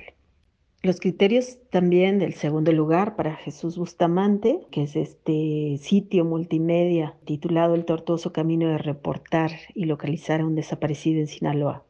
Los 0.86 1.00
criterios 1.00 1.58
también 1.70 2.20
del 2.20 2.34
segundo 2.34 2.70
lugar 2.70 3.16
para 3.16 3.34
Jesús 3.34 3.76
Bustamante, 3.76 4.60
que 4.70 4.84
es 4.84 4.94
este 4.94 5.78
sitio 5.78 6.24
multimedia 6.24 7.16
titulado 7.24 7.74
El 7.74 7.84
tortuoso 7.84 8.32
camino 8.32 8.68
de 8.68 8.78
reportar 8.78 9.50
y 9.74 9.86
localizar 9.86 10.40
a 10.40 10.46
un 10.46 10.54
desaparecido 10.54 11.18
en 11.18 11.26
Sinaloa, 11.26 11.82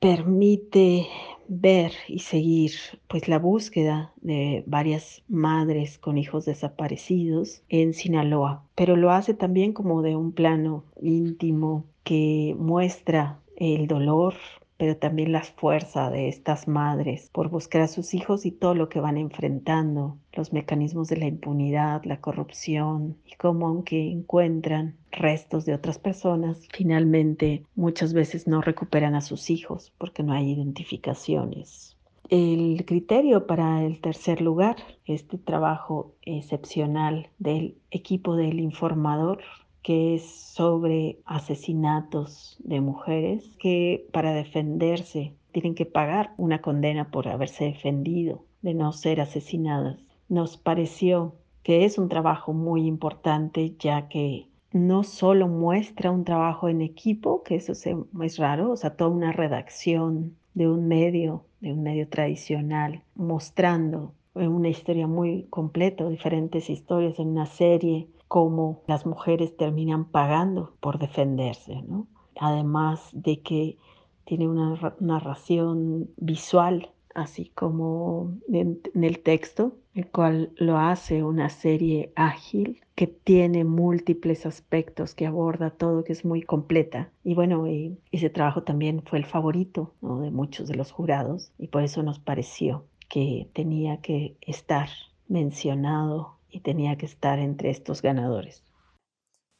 permite 0.00 1.06
ver 1.46 1.92
y 2.08 2.18
seguir 2.18 2.72
pues 3.06 3.28
la 3.28 3.38
búsqueda 3.38 4.12
de 4.20 4.64
varias 4.66 5.22
madres 5.28 5.98
con 5.98 6.18
hijos 6.18 6.44
desaparecidos 6.44 7.62
en 7.68 7.94
Sinaloa, 7.94 8.64
pero 8.74 8.96
lo 8.96 9.12
hace 9.12 9.32
también 9.32 9.72
como 9.72 10.02
de 10.02 10.16
un 10.16 10.32
plano 10.32 10.82
íntimo 11.00 11.84
que 12.02 12.56
muestra 12.58 13.38
el 13.54 13.86
dolor, 13.86 14.34
pero 14.80 14.96
también 14.96 15.30
la 15.30 15.42
fuerza 15.42 16.08
de 16.08 16.28
estas 16.28 16.66
madres 16.66 17.28
por 17.34 17.50
buscar 17.50 17.82
a 17.82 17.86
sus 17.86 18.14
hijos 18.14 18.46
y 18.46 18.50
todo 18.50 18.74
lo 18.74 18.88
que 18.88 18.98
van 18.98 19.18
enfrentando, 19.18 20.16
los 20.32 20.54
mecanismos 20.54 21.08
de 21.08 21.18
la 21.18 21.26
impunidad, 21.26 22.02
la 22.04 22.22
corrupción 22.22 23.18
y 23.26 23.34
cómo 23.34 23.68
aunque 23.68 24.10
encuentran 24.10 24.96
restos 25.12 25.66
de 25.66 25.74
otras 25.74 25.98
personas, 25.98 26.66
finalmente 26.72 27.62
muchas 27.74 28.14
veces 28.14 28.46
no 28.46 28.62
recuperan 28.62 29.14
a 29.14 29.20
sus 29.20 29.50
hijos 29.50 29.92
porque 29.98 30.22
no 30.22 30.32
hay 30.32 30.50
identificaciones. 30.50 31.98
El 32.30 32.82
criterio 32.86 33.46
para 33.46 33.84
el 33.84 34.00
tercer 34.00 34.40
lugar, 34.40 34.76
este 35.04 35.36
trabajo 35.36 36.14
excepcional 36.22 37.28
del 37.38 37.76
equipo 37.90 38.34
del 38.34 38.60
informador 38.60 39.40
que 39.82 40.14
es 40.14 40.24
sobre 40.30 41.18
asesinatos 41.24 42.56
de 42.60 42.80
mujeres 42.80 43.56
que 43.58 44.06
para 44.12 44.32
defenderse 44.32 45.34
tienen 45.52 45.74
que 45.74 45.86
pagar 45.86 46.34
una 46.36 46.60
condena 46.60 47.10
por 47.10 47.28
haberse 47.28 47.64
defendido 47.64 48.44
de 48.62 48.74
no 48.74 48.92
ser 48.92 49.20
asesinadas. 49.20 49.98
Nos 50.28 50.56
pareció 50.56 51.34
que 51.62 51.84
es 51.84 51.98
un 51.98 52.08
trabajo 52.08 52.52
muy 52.52 52.86
importante 52.86 53.74
ya 53.78 54.08
que 54.08 54.46
no 54.72 55.02
solo 55.02 55.48
muestra 55.48 56.10
un 56.10 56.24
trabajo 56.24 56.68
en 56.68 56.80
equipo, 56.80 57.42
que 57.42 57.56
eso 57.56 57.72
es 57.72 58.38
raro, 58.38 58.70
o 58.70 58.76
sea, 58.76 58.96
toda 58.96 59.10
una 59.10 59.32
redacción 59.32 60.36
de 60.54 60.68
un 60.68 60.86
medio, 60.86 61.44
de 61.60 61.72
un 61.72 61.82
medio 61.82 62.08
tradicional, 62.08 63.02
mostrando 63.14 64.14
una 64.34 64.68
historia 64.68 65.06
muy 65.06 65.46
completa, 65.50 66.08
diferentes 66.08 66.70
historias 66.70 67.18
en 67.18 67.28
una 67.28 67.46
serie, 67.46 68.08
cómo 68.30 68.84
las 68.86 69.06
mujeres 69.06 69.56
terminan 69.56 70.04
pagando 70.04 70.76
por 70.78 71.00
defenderse, 71.00 71.82
¿no? 71.82 72.06
Además 72.38 73.08
de 73.12 73.40
que 73.40 73.76
tiene 74.24 74.46
una 74.46 74.94
narración 75.00 76.10
visual, 76.16 76.90
así 77.12 77.50
como 77.56 78.38
en, 78.46 78.80
el 78.94 79.18
texto, 79.18 79.74
el 79.94 80.06
cual 80.06 80.52
lo 80.54 80.78
hace 80.78 81.24
una 81.24 81.48
serie 81.48 82.12
ágil 82.14 82.80
que 82.94 83.08
tiene 83.08 83.64
múltiples 83.64 84.46
aspectos, 84.46 85.16
que 85.16 85.26
aborda 85.26 85.70
todo, 85.70 86.04
que 86.04 86.12
es 86.12 86.24
muy 86.24 86.42
completa. 86.42 87.10
Y 87.24 87.34
bueno, 87.34 87.64
ese 88.12 88.30
trabajo 88.30 88.62
también 88.62 89.02
fue 89.04 89.18
el 89.18 89.26
favorito 89.26 89.92
de 90.00 90.30
muchos 90.30 90.68
de 90.68 90.76
los 90.76 90.92
jurados 90.92 91.50
y 91.58 91.66
por 91.66 91.82
eso 91.82 92.04
nos 92.04 92.20
pareció 92.20 92.84
que 93.08 93.50
tenía 93.54 94.00
que 94.00 94.36
estar 94.40 94.88
mencionado 95.26 96.38
y 96.50 96.60
tenía 96.60 96.96
que 96.96 97.06
estar 97.06 97.38
entre 97.38 97.70
estos 97.70 98.02
ganadores. 98.02 98.64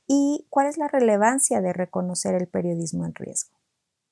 ¿Y 0.06 0.46
cuál 0.50 0.66
es 0.66 0.76
la 0.76 0.88
relevancia 0.88 1.60
de 1.60 1.72
reconocer 1.72 2.34
el 2.34 2.48
periodismo 2.48 3.06
en 3.06 3.14
riesgo? 3.14 3.56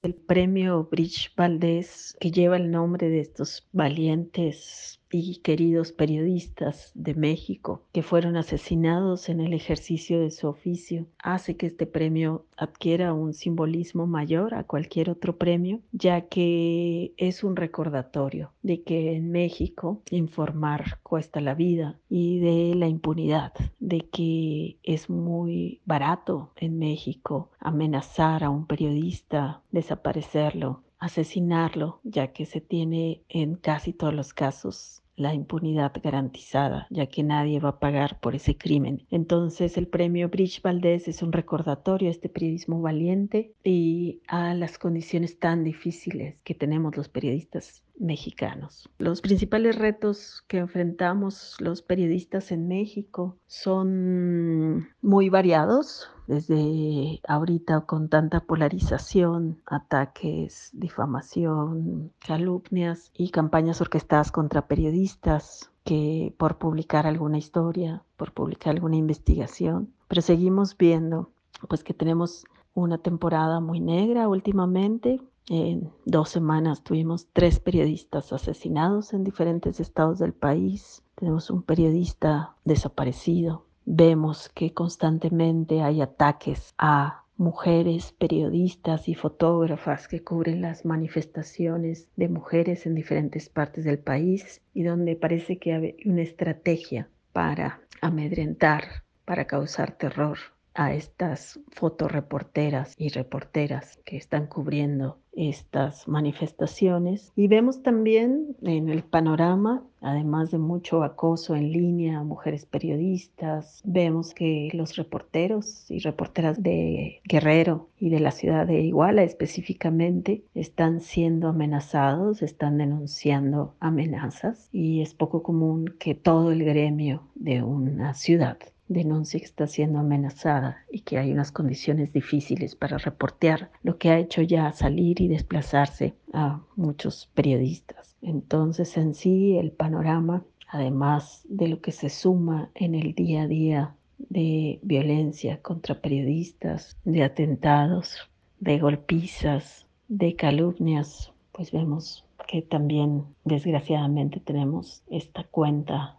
El 0.03 0.15
premio 0.15 0.85
Bridge 0.85 1.35
Valdés, 1.37 2.17
que 2.21 2.31
lleva 2.31 2.57
el 2.57 2.71
nombre 2.71 3.09
de 3.09 3.21
estos 3.21 3.69
valientes 3.73 4.98
y 5.11 5.37
queridos 5.37 5.93
periodistas 5.93 6.91
de 6.95 7.15
México 7.15 7.83
que 7.93 8.03
fueron 8.03 8.37
asesinados 8.37 9.29
en 9.29 9.41
el 9.41 9.53
ejercicio 9.53 10.21
de 10.21 10.31
su 10.31 10.49
oficio 10.49 11.07
hace 11.19 11.57
que 11.57 11.67
este 11.67 11.87
premio 11.87 12.45
adquiera 12.57 13.13
un 13.13 13.33
simbolismo 13.33 14.07
mayor 14.07 14.55
a 14.55 14.65
cualquier 14.65 15.11
otro 15.11 15.37
premio, 15.37 15.81
ya 15.93 16.23
que 16.23 17.13
es 17.17 17.45
un 17.45 17.57
recordatorio 17.57 18.53
de 18.63 18.83
que 18.83 19.15
en 19.15 19.31
México 19.31 20.03
informar 20.11 20.99
cuesta 21.03 21.41
la 21.41 21.55
vida 21.55 21.99
y 22.09 22.41
de 22.41 22.75
la 22.75 22.89
impunidad, 22.89 23.53
de 23.79 24.01
que 24.01 24.79
es 24.83 25.09
muy 25.09 25.81
barato 25.85 26.51
en 26.57 26.79
México 26.79 27.51
amenazar 27.61 28.45
a 28.45 28.51
un 28.51 28.67
periodista, 28.67 29.63
desaparecerlo, 29.71 30.83
asesinarlo, 30.99 32.01
ya 32.05 32.33
que 32.33 32.47
se 32.47 32.61
tiene 32.61 33.23
en 33.29 33.55
casi 33.55 33.93
todos 33.93 34.15
los 34.15 34.33
casos 34.35 35.03
la 35.19 35.35
impunidad 35.35 35.93
garantizada, 36.03 36.87
ya 36.91 37.07
que 37.07 37.25
nadie 37.25 37.59
va 37.59 37.71
a 37.71 37.79
pagar 37.81 38.21
por 38.21 38.37
ese 38.37 38.57
crimen. 38.57 39.05
Entonces 39.11 39.77
el 39.77 39.89
premio 39.89 40.29
Bridge 40.29 40.63
Valdés 40.63 41.09
es 41.09 41.23
un 41.23 41.33
recordatorio 41.33 42.09
a 42.09 42.13
este 42.13 42.29
periodismo 42.29 42.81
valiente 42.81 43.53
y 43.65 44.21
a 44.29 44.55
las 44.55 44.79
condiciones 44.79 45.39
tan 45.39 45.65
difíciles 45.65 46.37
que 46.45 46.55
tenemos 46.55 46.97
los 46.97 47.09
periodistas 47.09 47.83
mexicanos. 47.99 48.89
Los 48.99 49.21
principales 49.21 49.77
retos 49.77 50.45
que 50.49 50.59
enfrentamos 50.59 51.57
los 51.59 51.83
periodistas 51.83 52.53
en 52.53 52.69
México 52.69 53.37
son 53.47 54.89
muy 55.03 55.29
variados, 55.29 56.09
desde 56.27 57.21
ahorita 57.27 57.83
con 57.83 58.09
tanta 58.09 58.41
polarización, 58.41 59.63
ataques, 59.67 60.71
difamación, 60.73 62.13
calumnias 62.27 63.11
y 63.15 63.31
campañas 63.31 63.81
orquestadas 63.81 64.31
contra 64.31 64.67
periodistas 64.69 65.71
que 65.85 66.35
por 66.37 66.59
publicar 66.59 67.07
alguna 67.07 67.39
historia, 67.39 68.03
por 68.17 68.33
publicar 68.33 68.75
alguna 68.75 68.97
investigación, 68.97 69.95
pero 70.07 70.21
seguimos 70.21 70.77
viendo 70.77 71.31
pues 71.67 71.83
que 71.83 71.95
tenemos 71.95 72.45
una 72.75 72.99
temporada 72.99 73.61
muy 73.61 73.81
negra 73.81 74.29
últimamente 74.29 75.21
en 75.49 75.91
dos 76.05 76.29
semanas 76.29 76.83
tuvimos 76.83 77.29
tres 77.33 77.61
periodistas 77.61 78.33
asesinados 78.33 79.13
en 79.13 79.25
diferentes 79.25 79.81
estados 79.81 80.19
del 80.19 80.33
país. 80.33 81.03
Tenemos 81.15 81.51
un 81.51 81.63
periodista 81.63 82.55
desaparecido. 82.65 83.65
Vemos 83.85 84.51
que 84.51 84.75
constantemente 84.75 85.83
hay 85.83 86.03
ataques 86.03 86.75
a 86.77 87.25
mujeres, 87.39 88.13
periodistas 88.19 89.09
y 89.09 89.15
fotógrafas 89.15 90.09
que 90.09 90.23
cubren 90.23 90.61
las 90.61 90.85
manifestaciones 90.85 92.09
de 92.17 92.29
mujeres 92.29 92.85
en 92.85 92.95
diferentes 92.95 93.49
partes 93.49 93.85
del 93.85 93.99
país 93.99 94.61
y 94.75 94.83
donde 94.83 95.17
parece 95.17 95.59
que 95.59 95.73
hay 95.73 95.97
una 96.05 96.23
estrategia 96.23 97.09
para 97.33 97.81
amedrentar, 98.01 99.05
para 99.25 99.47
causar 99.47 99.93
terror 99.93 100.39
a 100.75 100.95
estas 100.95 101.59
fotoreporteras 101.71 102.95
y 102.97 103.09
reporteras 103.09 103.99
que 104.05 104.17
están 104.17 104.47
cubriendo 104.47 105.19
estas 105.39 106.09
manifestaciones. 106.09 107.33
Y 107.37 107.47
vemos 107.47 107.83
también 107.83 108.57
en 108.63 108.89
el 108.89 109.05
panorama, 109.05 109.85
además 110.01 110.51
de 110.51 110.59
mucho 110.59 111.05
acoso 111.05 111.55
en 111.55 111.73
línea 111.73 112.19
a 112.19 112.25
mujeres 112.25 112.67
periodistas, 112.67 113.81
vemos 113.85 114.35
que 114.35 114.69
los 114.73 114.97
reporteros 114.97 115.89
y 115.91 116.01
reporteras 116.01 116.61
de 116.61 117.21
Guerrero 117.25 117.89
y 118.01 118.11
de 118.11 118.21
la 118.21 118.33
ciudad 118.33 118.67
de 118.67 118.81
Iguala 118.81 119.23
específicamente 119.23 120.43
están 120.55 121.01
siendo 121.01 121.49
amenazados, 121.49 122.43
están 122.43 122.79
denunciando 122.79 123.75
amenazas 123.79 124.69
y 124.73 125.03
es 125.03 125.15
poco 125.15 125.43
común 125.43 125.95
que 126.01 126.15
todo 126.15 126.51
el 126.51 126.65
gremio 126.65 127.23
de 127.37 127.63
una 127.63 128.15
ciudad 128.15 128.59
denuncia 128.89 129.39
que 129.39 129.47
está 129.47 129.67
siendo 129.67 129.99
amenazada 129.99 130.85
y 130.91 131.01
que 131.01 131.19
hay 131.19 131.33
unas 131.33 131.53
condiciones 131.53 132.13
difíciles 132.13 132.75
para 132.75 132.99
reportear, 132.99 133.71
lo 133.83 133.99
que 133.99 134.11
ha 134.11 134.19
hecho 134.19 134.43
ya 134.43 134.73
salir 134.73 135.21
y 135.21 135.29
desplazarse 135.29 136.15
a 136.33 136.63
muchos 136.77 137.31
periodistas. 137.35 138.17
Entonces, 138.23 138.97
en 138.97 139.15
sí, 139.15 139.57
el 139.59 139.71
panorama, 139.71 140.45
además 140.69 141.43
de 141.49 141.69
lo 141.69 141.81
que 141.81 141.93
se 141.93 142.09
suma 142.09 142.71
en 142.75 142.95
el 142.95 143.15
día 143.15 143.43
a 143.43 143.47
día 143.47 143.95
de 144.19 144.81
violencia 144.83 145.63
contra 145.63 146.01
periodistas, 146.01 146.97
de 147.05 147.23
atentados, 147.23 148.29
de 148.59 148.79
golpizas, 148.79 149.87
de 150.09 150.35
calumnias, 150.35 151.33
pues 151.53 151.71
vemos 151.71 152.25
que 152.47 152.63
también 152.63 153.25
desgraciadamente 153.45 154.41
tenemos 154.41 155.03
esta 155.09 155.45
cuenta 155.45 156.17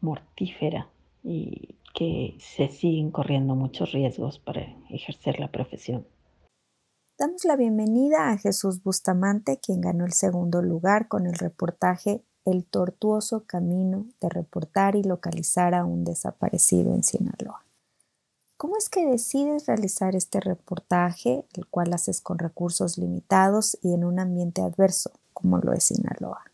mortífera 0.00 0.88
y 1.24 1.74
que 1.96 2.36
se 2.38 2.68
siguen 2.68 3.10
corriendo 3.10 3.54
muchos 3.54 3.92
riesgos 3.92 4.38
para 4.38 4.60
ejercer 4.90 5.40
la 5.40 5.50
profesión. 5.50 6.06
Damos 7.18 7.46
la 7.46 7.56
bienvenida 7.56 8.28
a 8.28 8.36
Jesús 8.36 8.82
Bustamante, 8.82 9.58
quien 9.58 9.80
ganó 9.80 10.04
el 10.04 10.12
segundo 10.12 10.60
lugar 10.60 11.08
con 11.08 11.26
el 11.26 11.32
reportaje 11.32 12.22
El 12.44 12.64
tortuoso 12.66 13.44
camino 13.46 14.06
de 14.20 14.28
reportar 14.28 14.94
y 14.94 15.02
localizar 15.02 15.74
a 15.74 15.86
un 15.86 16.04
desaparecido 16.04 16.94
en 16.94 17.02
Sinaloa. 17.02 17.64
¿Cómo 18.58 18.76
es 18.76 18.90
que 18.90 19.06
decides 19.06 19.66
realizar 19.66 20.14
este 20.14 20.38
reportaje, 20.40 21.46
el 21.54 21.66
cual 21.66 21.94
haces 21.94 22.20
con 22.20 22.38
recursos 22.38 22.98
limitados 22.98 23.78
y 23.82 23.94
en 23.94 24.04
un 24.04 24.20
ambiente 24.20 24.60
adverso, 24.60 25.12
como 25.32 25.58
lo 25.58 25.72
es 25.72 25.84
Sinaloa? 25.84 26.44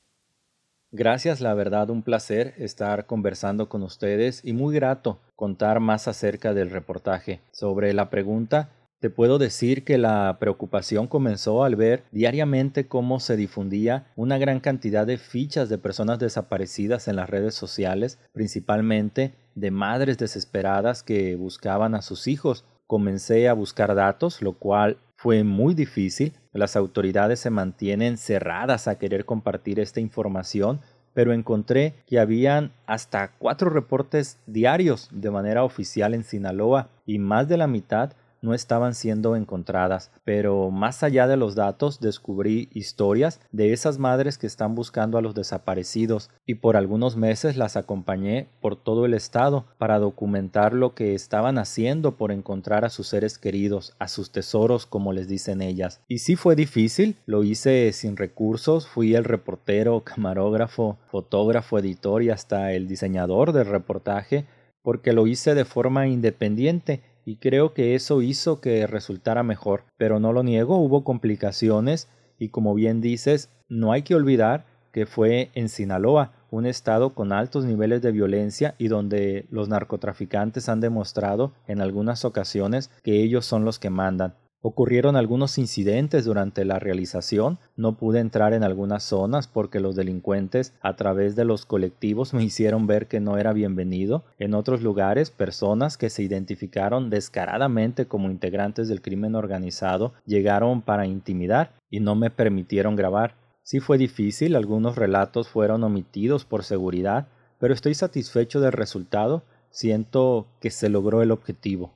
Gracias, 0.94 1.40
la 1.40 1.54
verdad, 1.54 1.88
un 1.88 2.02
placer 2.02 2.52
estar 2.58 3.06
conversando 3.06 3.70
con 3.70 3.82
ustedes 3.82 4.44
y 4.44 4.52
muy 4.52 4.74
grato 4.74 5.20
contar 5.42 5.80
más 5.80 6.06
acerca 6.06 6.54
del 6.54 6.70
reportaje. 6.70 7.40
Sobre 7.50 7.92
la 7.94 8.10
pregunta, 8.10 8.68
te 9.00 9.10
puedo 9.10 9.38
decir 9.38 9.82
que 9.82 9.98
la 9.98 10.36
preocupación 10.38 11.08
comenzó 11.08 11.64
al 11.64 11.74
ver 11.74 12.04
diariamente 12.12 12.86
cómo 12.86 13.18
se 13.18 13.36
difundía 13.36 14.06
una 14.14 14.38
gran 14.38 14.60
cantidad 14.60 15.04
de 15.04 15.18
fichas 15.18 15.68
de 15.68 15.78
personas 15.78 16.20
desaparecidas 16.20 17.08
en 17.08 17.16
las 17.16 17.28
redes 17.28 17.56
sociales, 17.56 18.20
principalmente 18.32 19.34
de 19.56 19.72
madres 19.72 20.16
desesperadas 20.16 21.02
que 21.02 21.34
buscaban 21.34 21.96
a 21.96 22.02
sus 22.02 22.28
hijos. 22.28 22.64
Comencé 22.86 23.48
a 23.48 23.52
buscar 23.54 23.96
datos, 23.96 24.42
lo 24.42 24.52
cual 24.52 24.98
fue 25.16 25.42
muy 25.42 25.74
difícil. 25.74 26.34
Las 26.52 26.76
autoridades 26.76 27.40
se 27.40 27.50
mantienen 27.50 28.16
cerradas 28.16 28.86
a 28.86 28.96
querer 28.96 29.24
compartir 29.24 29.80
esta 29.80 29.98
información, 29.98 30.80
pero 31.14 31.32
encontré 31.32 31.94
que 32.06 32.18
habían 32.18 32.72
hasta 32.86 33.32
cuatro 33.38 33.70
reportes 33.70 34.38
diarios 34.46 35.08
de 35.12 35.30
manera 35.30 35.64
oficial 35.64 36.14
en 36.14 36.24
Sinaloa 36.24 36.88
y 37.06 37.18
más 37.18 37.48
de 37.48 37.56
la 37.56 37.66
mitad 37.66 38.12
no 38.42 38.54
estaban 38.54 38.94
siendo 38.94 39.36
encontradas, 39.36 40.10
pero 40.24 40.70
más 40.70 41.02
allá 41.02 41.26
de 41.26 41.36
los 41.36 41.54
datos 41.54 42.00
descubrí 42.00 42.68
historias 42.72 43.40
de 43.52 43.72
esas 43.72 43.98
madres 43.98 44.36
que 44.36 44.46
están 44.46 44.74
buscando 44.74 45.16
a 45.16 45.22
los 45.22 45.34
desaparecidos. 45.34 46.30
Y 46.44 46.56
por 46.56 46.76
algunos 46.76 47.16
meses 47.16 47.56
las 47.56 47.76
acompañé 47.76 48.48
por 48.60 48.76
todo 48.76 49.06
el 49.06 49.14
estado 49.14 49.66
para 49.78 49.98
documentar 49.98 50.74
lo 50.74 50.94
que 50.94 51.14
estaban 51.14 51.56
haciendo 51.58 52.16
por 52.16 52.32
encontrar 52.32 52.84
a 52.84 52.90
sus 52.90 53.06
seres 53.06 53.38
queridos, 53.38 53.94
a 53.98 54.08
sus 54.08 54.32
tesoros 54.32 54.86
como 54.86 55.12
les 55.12 55.28
dicen 55.28 55.62
ellas. 55.62 56.00
Y 56.08 56.18
sí 56.18 56.36
fue 56.36 56.56
difícil, 56.56 57.16
lo 57.26 57.44
hice 57.44 57.92
sin 57.92 58.16
recursos, 58.16 58.88
fui 58.88 59.14
el 59.14 59.24
reportero, 59.24 60.00
camarógrafo, 60.04 60.98
fotógrafo, 61.06 61.78
editor 61.78 62.22
y 62.22 62.30
hasta 62.30 62.72
el 62.72 62.88
diseñador 62.88 63.52
del 63.52 63.66
reportaje 63.66 64.46
porque 64.82 65.12
lo 65.12 65.26
hice 65.26 65.54
de 65.54 65.64
forma 65.64 66.08
independiente 66.08 67.02
y 67.24 67.36
creo 67.36 67.74
que 67.74 67.94
eso 67.94 68.22
hizo 68.22 68.60
que 68.60 68.86
resultara 68.86 69.42
mejor. 69.42 69.84
Pero 69.96 70.20
no 70.20 70.32
lo 70.32 70.42
niego, 70.42 70.78
hubo 70.78 71.04
complicaciones 71.04 72.08
y 72.38 72.48
como 72.48 72.74
bien 72.74 73.00
dices, 73.00 73.50
no 73.68 73.92
hay 73.92 74.02
que 74.02 74.14
olvidar 74.14 74.64
que 74.92 75.06
fue 75.06 75.50
en 75.54 75.68
Sinaloa, 75.68 76.32
un 76.50 76.66
estado 76.66 77.14
con 77.14 77.32
altos 77.32 77.64
niveles 77.64 78.02
de 78.02 78.12
violencia 78.12 78.74
y 78.76 78.88
donde 78.88 79.46
los 79.50 79.68
narcotraficantes 79.68 80.68
han 80.68 80.80
demostrado 80.80 81.52
en 81.66 81.80
algunas 81.80 82.26
ocasiones 82.26 82.90
que 83.02 83.22
ellos 83.22 83.46
son 83.46 83.64
los 83.64 83.78
que 83.78 83.88
mandan. 83.88 84.34
Ocurrieron 84.64 85.16
algunos 85.16 85.58
incidentes 85.58 86.24
durante 86.24 86.64
la 86.64 86.78
realización, 86.78 87.58
no 87.74 87.96
pude 87.96 88.20
entrar 88.20 88.52
en 88.52 88.62
algunas 88.62 89.02
zonas 89.02 89.48
porque 89.48 89.80
los 89.80 89.96
delincuentes 89.96 90.72
a 90.80 90.94
través 90.94 91.34
de 91.34 91.44
los 91.44 91.66
colectivos 91.66 92.32
me 92.32 92.44
hicieron 92.44 92.86
ver 92.86 93.08
que 93.08 93.18
no 93.18 93.38
era 93.38 93.52
bienvenido. 93.52 94.22
En 94.38 94.54
otros 94.54 94.80
lugares, 94.80 95.32
personas 95.32 95.98
que 95.98 96.10
se 96.10 96.22
identificaron 96.22 97.10
descaradamente 97.10 98.06
como 98.06 98.30
integrantes 98.30 98.86
del 98.86 99.02
crimen 99.02 99.34
organizado 99.34 100.12
llegaron 100.26 100.80
para 100.80 101.06
intimidar 101.06 101.72
y 101.90 101.98
no 101.98 102.14
me 102.14 102.30
permitieron 102.30 102.94
grabar. 102.94 103.34
Sí 103.64 103.80
fue 103.80 103.98
difícil, 103.98 104.54
algunos 104.54 104.94
relatos 104.94 105.48
fueron 105.48 105.82
omitidos 105.82 106.44
por 106.44 106.62
seguridad, 106.62 107.26
pero 107.58 107.74
estoy 107.74 107.94
satisfecho 107.94 108.60
del 108.60 108.72
resultado, 108.72 109.42
siento 109.70 110.46
que 110.60 110.70
se 110.70 110.88
logró 110.88 111.20
el 111.20 111.32
objetivo. 111.32 111.94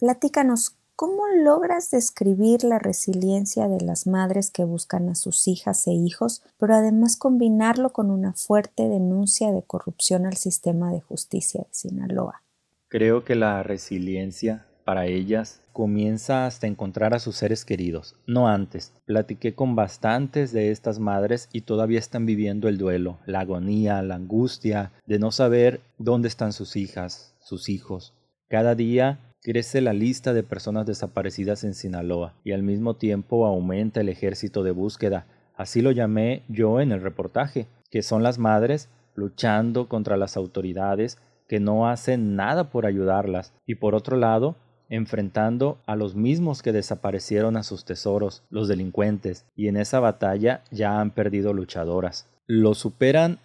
Platícanos 0.00 0.81
¿Cómo 0.94 1.26
logras 1.26 1.90
describir 1.90 2.64
la 2.64 2.78
resiliencia 2.78 3.66
de 3.66 3.80
las 3.80 4.06
madres 4.06 4.50
que 4.50 4.64
buscan 4.64 5.08
a 5.08 5.14
sus 5.14 5.48
hijas 5.48 5.86
e 5.86 5.92
hijos, 5.92 6.42
pero 6.58 6.74
además 6.74 7.16
combinarlo 7.16 7.90
con 7.90 8.10
una 8.10 8.34
fuerte 8.34 8.88
denuncia 8.88 9.52
de 9.52 9.62
corrupción 9.62 10.26
al 10.26 10.36
sistema 10.36 10.92
de 10.92 11.00
justicia 11.00 11.62
de 11.62 11.74
Sinaloa? 11.74 12.42
Creo 12.88 13.24
que 13.24 13.34
la 13.34 13.62
resiliencia 13.62 14.66
para 14.84 15.06
ellas 15.06 15.62
comienza 15.72 16.46
hasta 16.46 16.66
encontrar 16.66 17.14
a 17.14 17.18
sus 17.18 17.36
seres 17.36 17.64
queridos, 17.64 18.16
no 18.26 18.48
antes. 18.48 18.92
Platiqué 19.06 19.54
con 19.54 19.74
bastantes 19.74 20.52
de 20.52 20.70
estas 20.70 20.98
madres 20.98 21.48
y 21.52 21.62
todavía 21.62 21.98
están 21.98 22.26
viviendo 22.26 22.68
el 22.68 22.78
duelo, 22.78 23.18
la 23.26 23.40
agonía, 23.40 24.02
la 24.02 24.16
angustia 24.16 24.92
de 25.06 25.18
no 25.18 25.32
saber 25.32 25.80
dónde 25.98 26.28
están 26.28 26.52
sus 26.52 26.76
hijas, 26.76 27.34
sus 27.40 27.68
hijos. 27.68 28.12
Cada 28.48 28.74
día 28.74 29.31
Crece 29.44 29.80
la 29.80 29.92
lista 29.92 30.32
de 30.32 30.44
personas 30.44 30.86
desaparecidas 30.86 31.64
en 31.64 31.74
Sinaloa 31.74 32.34
y 32.44 32.52
al 32.52 32.62
mismo 32.62 32.94
tiempo 32.94 33.44
aumenta 33.44 34.00
el 34.00 34.08
ejército 34.08 34.62
de 34.62 34.70
búsqueda. 34.70 35.26
Así 35.56 35.82
lo 35.82 35.90
llamé 35.90 36.44
yo 36.48 36.80
en 36.80 36.92
el 36.92 37.02
reportaje, 37.02 37.66
que 37.90 38.02
son 38.02 38.22
las 38.22 38.38
madres 38.38 38.88
luchando 39.16 39.88
contra 39.88 40.16
las 40.16 40.36
autoridades 40.36 41.18
que 41.48 41.58
no 41.58 41.88
hacen 41.88 42.36
nada 42.36 42.70
por 42.70 42.86
ayudarlas 42.86 43.52
y 43.66 43.74
por 43.74 43.96
otro 43.96 44.16
lado 44.16 44.54
enfrentando 44.88 45.78
a 45.86 45.96
los 45.96 46.14
mismos 46.14 46.62
que 46.62 46.70
desaparecieron 46.70 47.56
a 47.56 47.62
sus 47.62 47.84
tesoros, 47.84 48.44
los 48.48 48.68
delincuentes, 48.68 49.46
y 49.56 49.68
en 49.68 49.78
esa 49.78 50.00
batalla 50.00 50.62
ya 50.70 51.00
han 51.00 51.10
perdido 51.10 51.52
luchadoras. 51.52 52.28
Lo 52.46 52.74
superan 52.74 53.38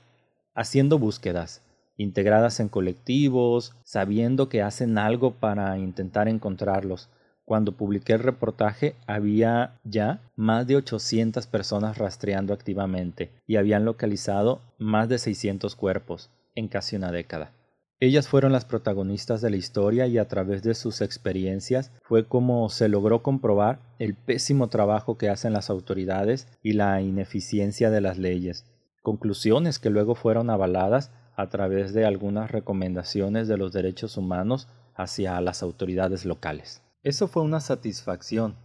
haciendo 0.53 0.99
búsquedas, 0.99 1.62
integradas 1.97 2.60
en 2.60 2.69
colectivos, 2.69 3.75
sabiendo 3.83 4.49
que 4.49 4.62
hacen 4.62 4.97
algo 4.97 5.33
para 5.33 5.77
intentar 5.77 6.27
encontrarlos. 6.27 7.10
Cuando 7.43 7.71
publiqué 7.71 8.13
el 8.13 8.19
reportaje 8.19 8.95
había 9.07 9.79
ya 9.83 10.21
más 10.36 10.67
de 10.67 10.75
800 10.75 11.47
personas 11.47 11.97
rastreando 11.97 12.53
activamente 12.53 13.31
y 13.47 13.55
habían 13.55 13.86
localizado 13.86 14.62
más 14.77 15.10
de 15.10 15.17
600 15.17 15.75
cuerpos 15.75 16.29
en 16.55 16.67
casi 16.67 16.95
una 16.95 17.12
década. 17.12 17.53
Ellas 17.99 18.27
fueron 18.27 18.51
las 18.51 18.65
protagonistas 18.65 19.41
de 19.41 19.49
la 19.49 19.55
historia 19.55 20.05
y 20.05 20.19
a 20.19 20.27
través 20.27 20.62
de 20.62 20.75
sus 20.75 21.01
experiencias 21.01 21.91
fue 22.03 22.27
como 22.27 22.69
se 22.69 22.89
logró 22.89 23.23
comprobar 23.23 23.79
el 23.97 24.13
pésimo 24.13 24.67
trabajo 24.67 25.17
que 25.17 25.29
hacen 25.29 25.53
las 25.53 25.71
autoridades 25.71 26.47
y 26.62 26.73
la 26.73 27.01
ineficiencia 27.01 27.89
de 27.89 28.01
las 28.01 28.19
leyes, 28.19 28.65
conclusiones 29.01 29.79
que 29.79 29.89
luego 29.89 30.13
fueron 30.13 30.51
avaladas 30.51 31.12
a 31.38 31.47
través 31.47 31.93
de 31.93 32.06
algunas 32.06 32.52
recomendaciones 32.52 33.47
de 33.47 33.58
los 33.58 33.71
derechos 33.71 34.17
humanos 34.17 34.67
hacia 34.95 35.39
las 35.39 35.63
autoridades 35.63 36.26
locales. 36.26 36.82
Eso 37.04 37.28
fue 37.28 37.43
una 37.43 37.60
satisfacción, 37.60 38.56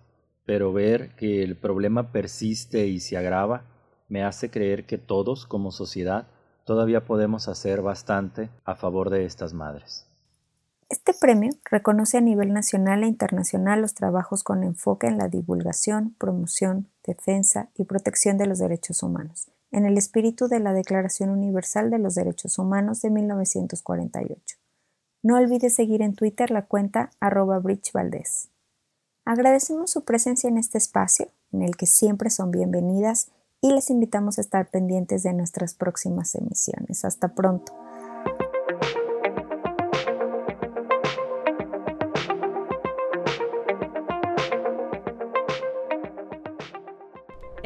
pero 0.46 0.72
ver 0.72 1.14
que 1.14 1.44
el 1.44 1.56
problema 1.56 2.10
persiste 2.10 2.86
y 2.86 2.98
se 2.98 3.16
agrava 3.16 3.64
me 4.08 4.24
hace 4.24 4.50
creer 4.50 4.86
que 4.86 4.98
todos 4.98 5.46
como 5.46 5.70
sociedad 5.70 6.26
todavía 6.64 7.04
podemos 7.04 7.46
hacer 7.48 7.82
bastante 7.82 8.50
a 8.64 8.74
favor 8.74 9.10
de 9.10 9.26
estas 9.26 9.52
madres. 9.52 10.06
Este 10.88 11.14
premio 11.18 11.52
reconoce 11.70 12.18
a 12.18 12.20
nivel 12.20 12.52
nacional 12.52 13.02
e 13.02 13.06
internacional 13.06 13.80
los 13.80 13.94
trabajos 13.94 14.44
con 14.44 14.62
enfoque 14.62 15.06
en 15.06 15.16
la 15.16 15.28
divulgación, 15.28 16.14
promoción, 16.18 16.88
defensa 17.02 17.70
y 17.76 17.84
protección 17.84 18.36
de 18.36 18.46
los 18.46 18.58
derechos 18.58 19.02
humanos, 19.02 19.50
en 19.72 19.86
el 19.86 19.98
espíritu 19.98 20.46
de 20.46 20.60
la 20.60 20.72
Declaración 20.72 21.30
Universal 21.30 21.90
de 21.90 21.98
los 21.98 22.14
Derechos 22.14 22.58
Humanos 22.58 23.00
de 23.00 23.10
1948. 23.10 24.56
No 25.22 25.36
olvides 25.36 25.74
seguir 25.74 26.02
en 26.02 26.14
Twitter 26.14 26.50
la 26.50 26.66
cuenta 26.66 27.10
arroba. 27.20 27.62
Agradecemos 29.24 29.90
su 29.90 30.04
presencia 30.04 30.48
en 30.48 30.58
este 30.58 30.78
espacio, 30.78 31.28
en 31.52 31.62
el 31.62 31.76
que 31.76 31.86
siempre 31.86 32.28
son 32.28 32.50
bienvenidas 32.50 33.30
y 33.60 33.72
les 33.72 33.90
invitamos 33.90 34.38
a 34.38 34.40
estar 34.40 34.68
pendientes 34.68 35.22
de 35.22 35.32
nuestras 35.32 35.74
próximas 35.74 36.34
emisiones. 36.34 37.04
Hasta 37.04 37.28
pronto. 37.34 37.72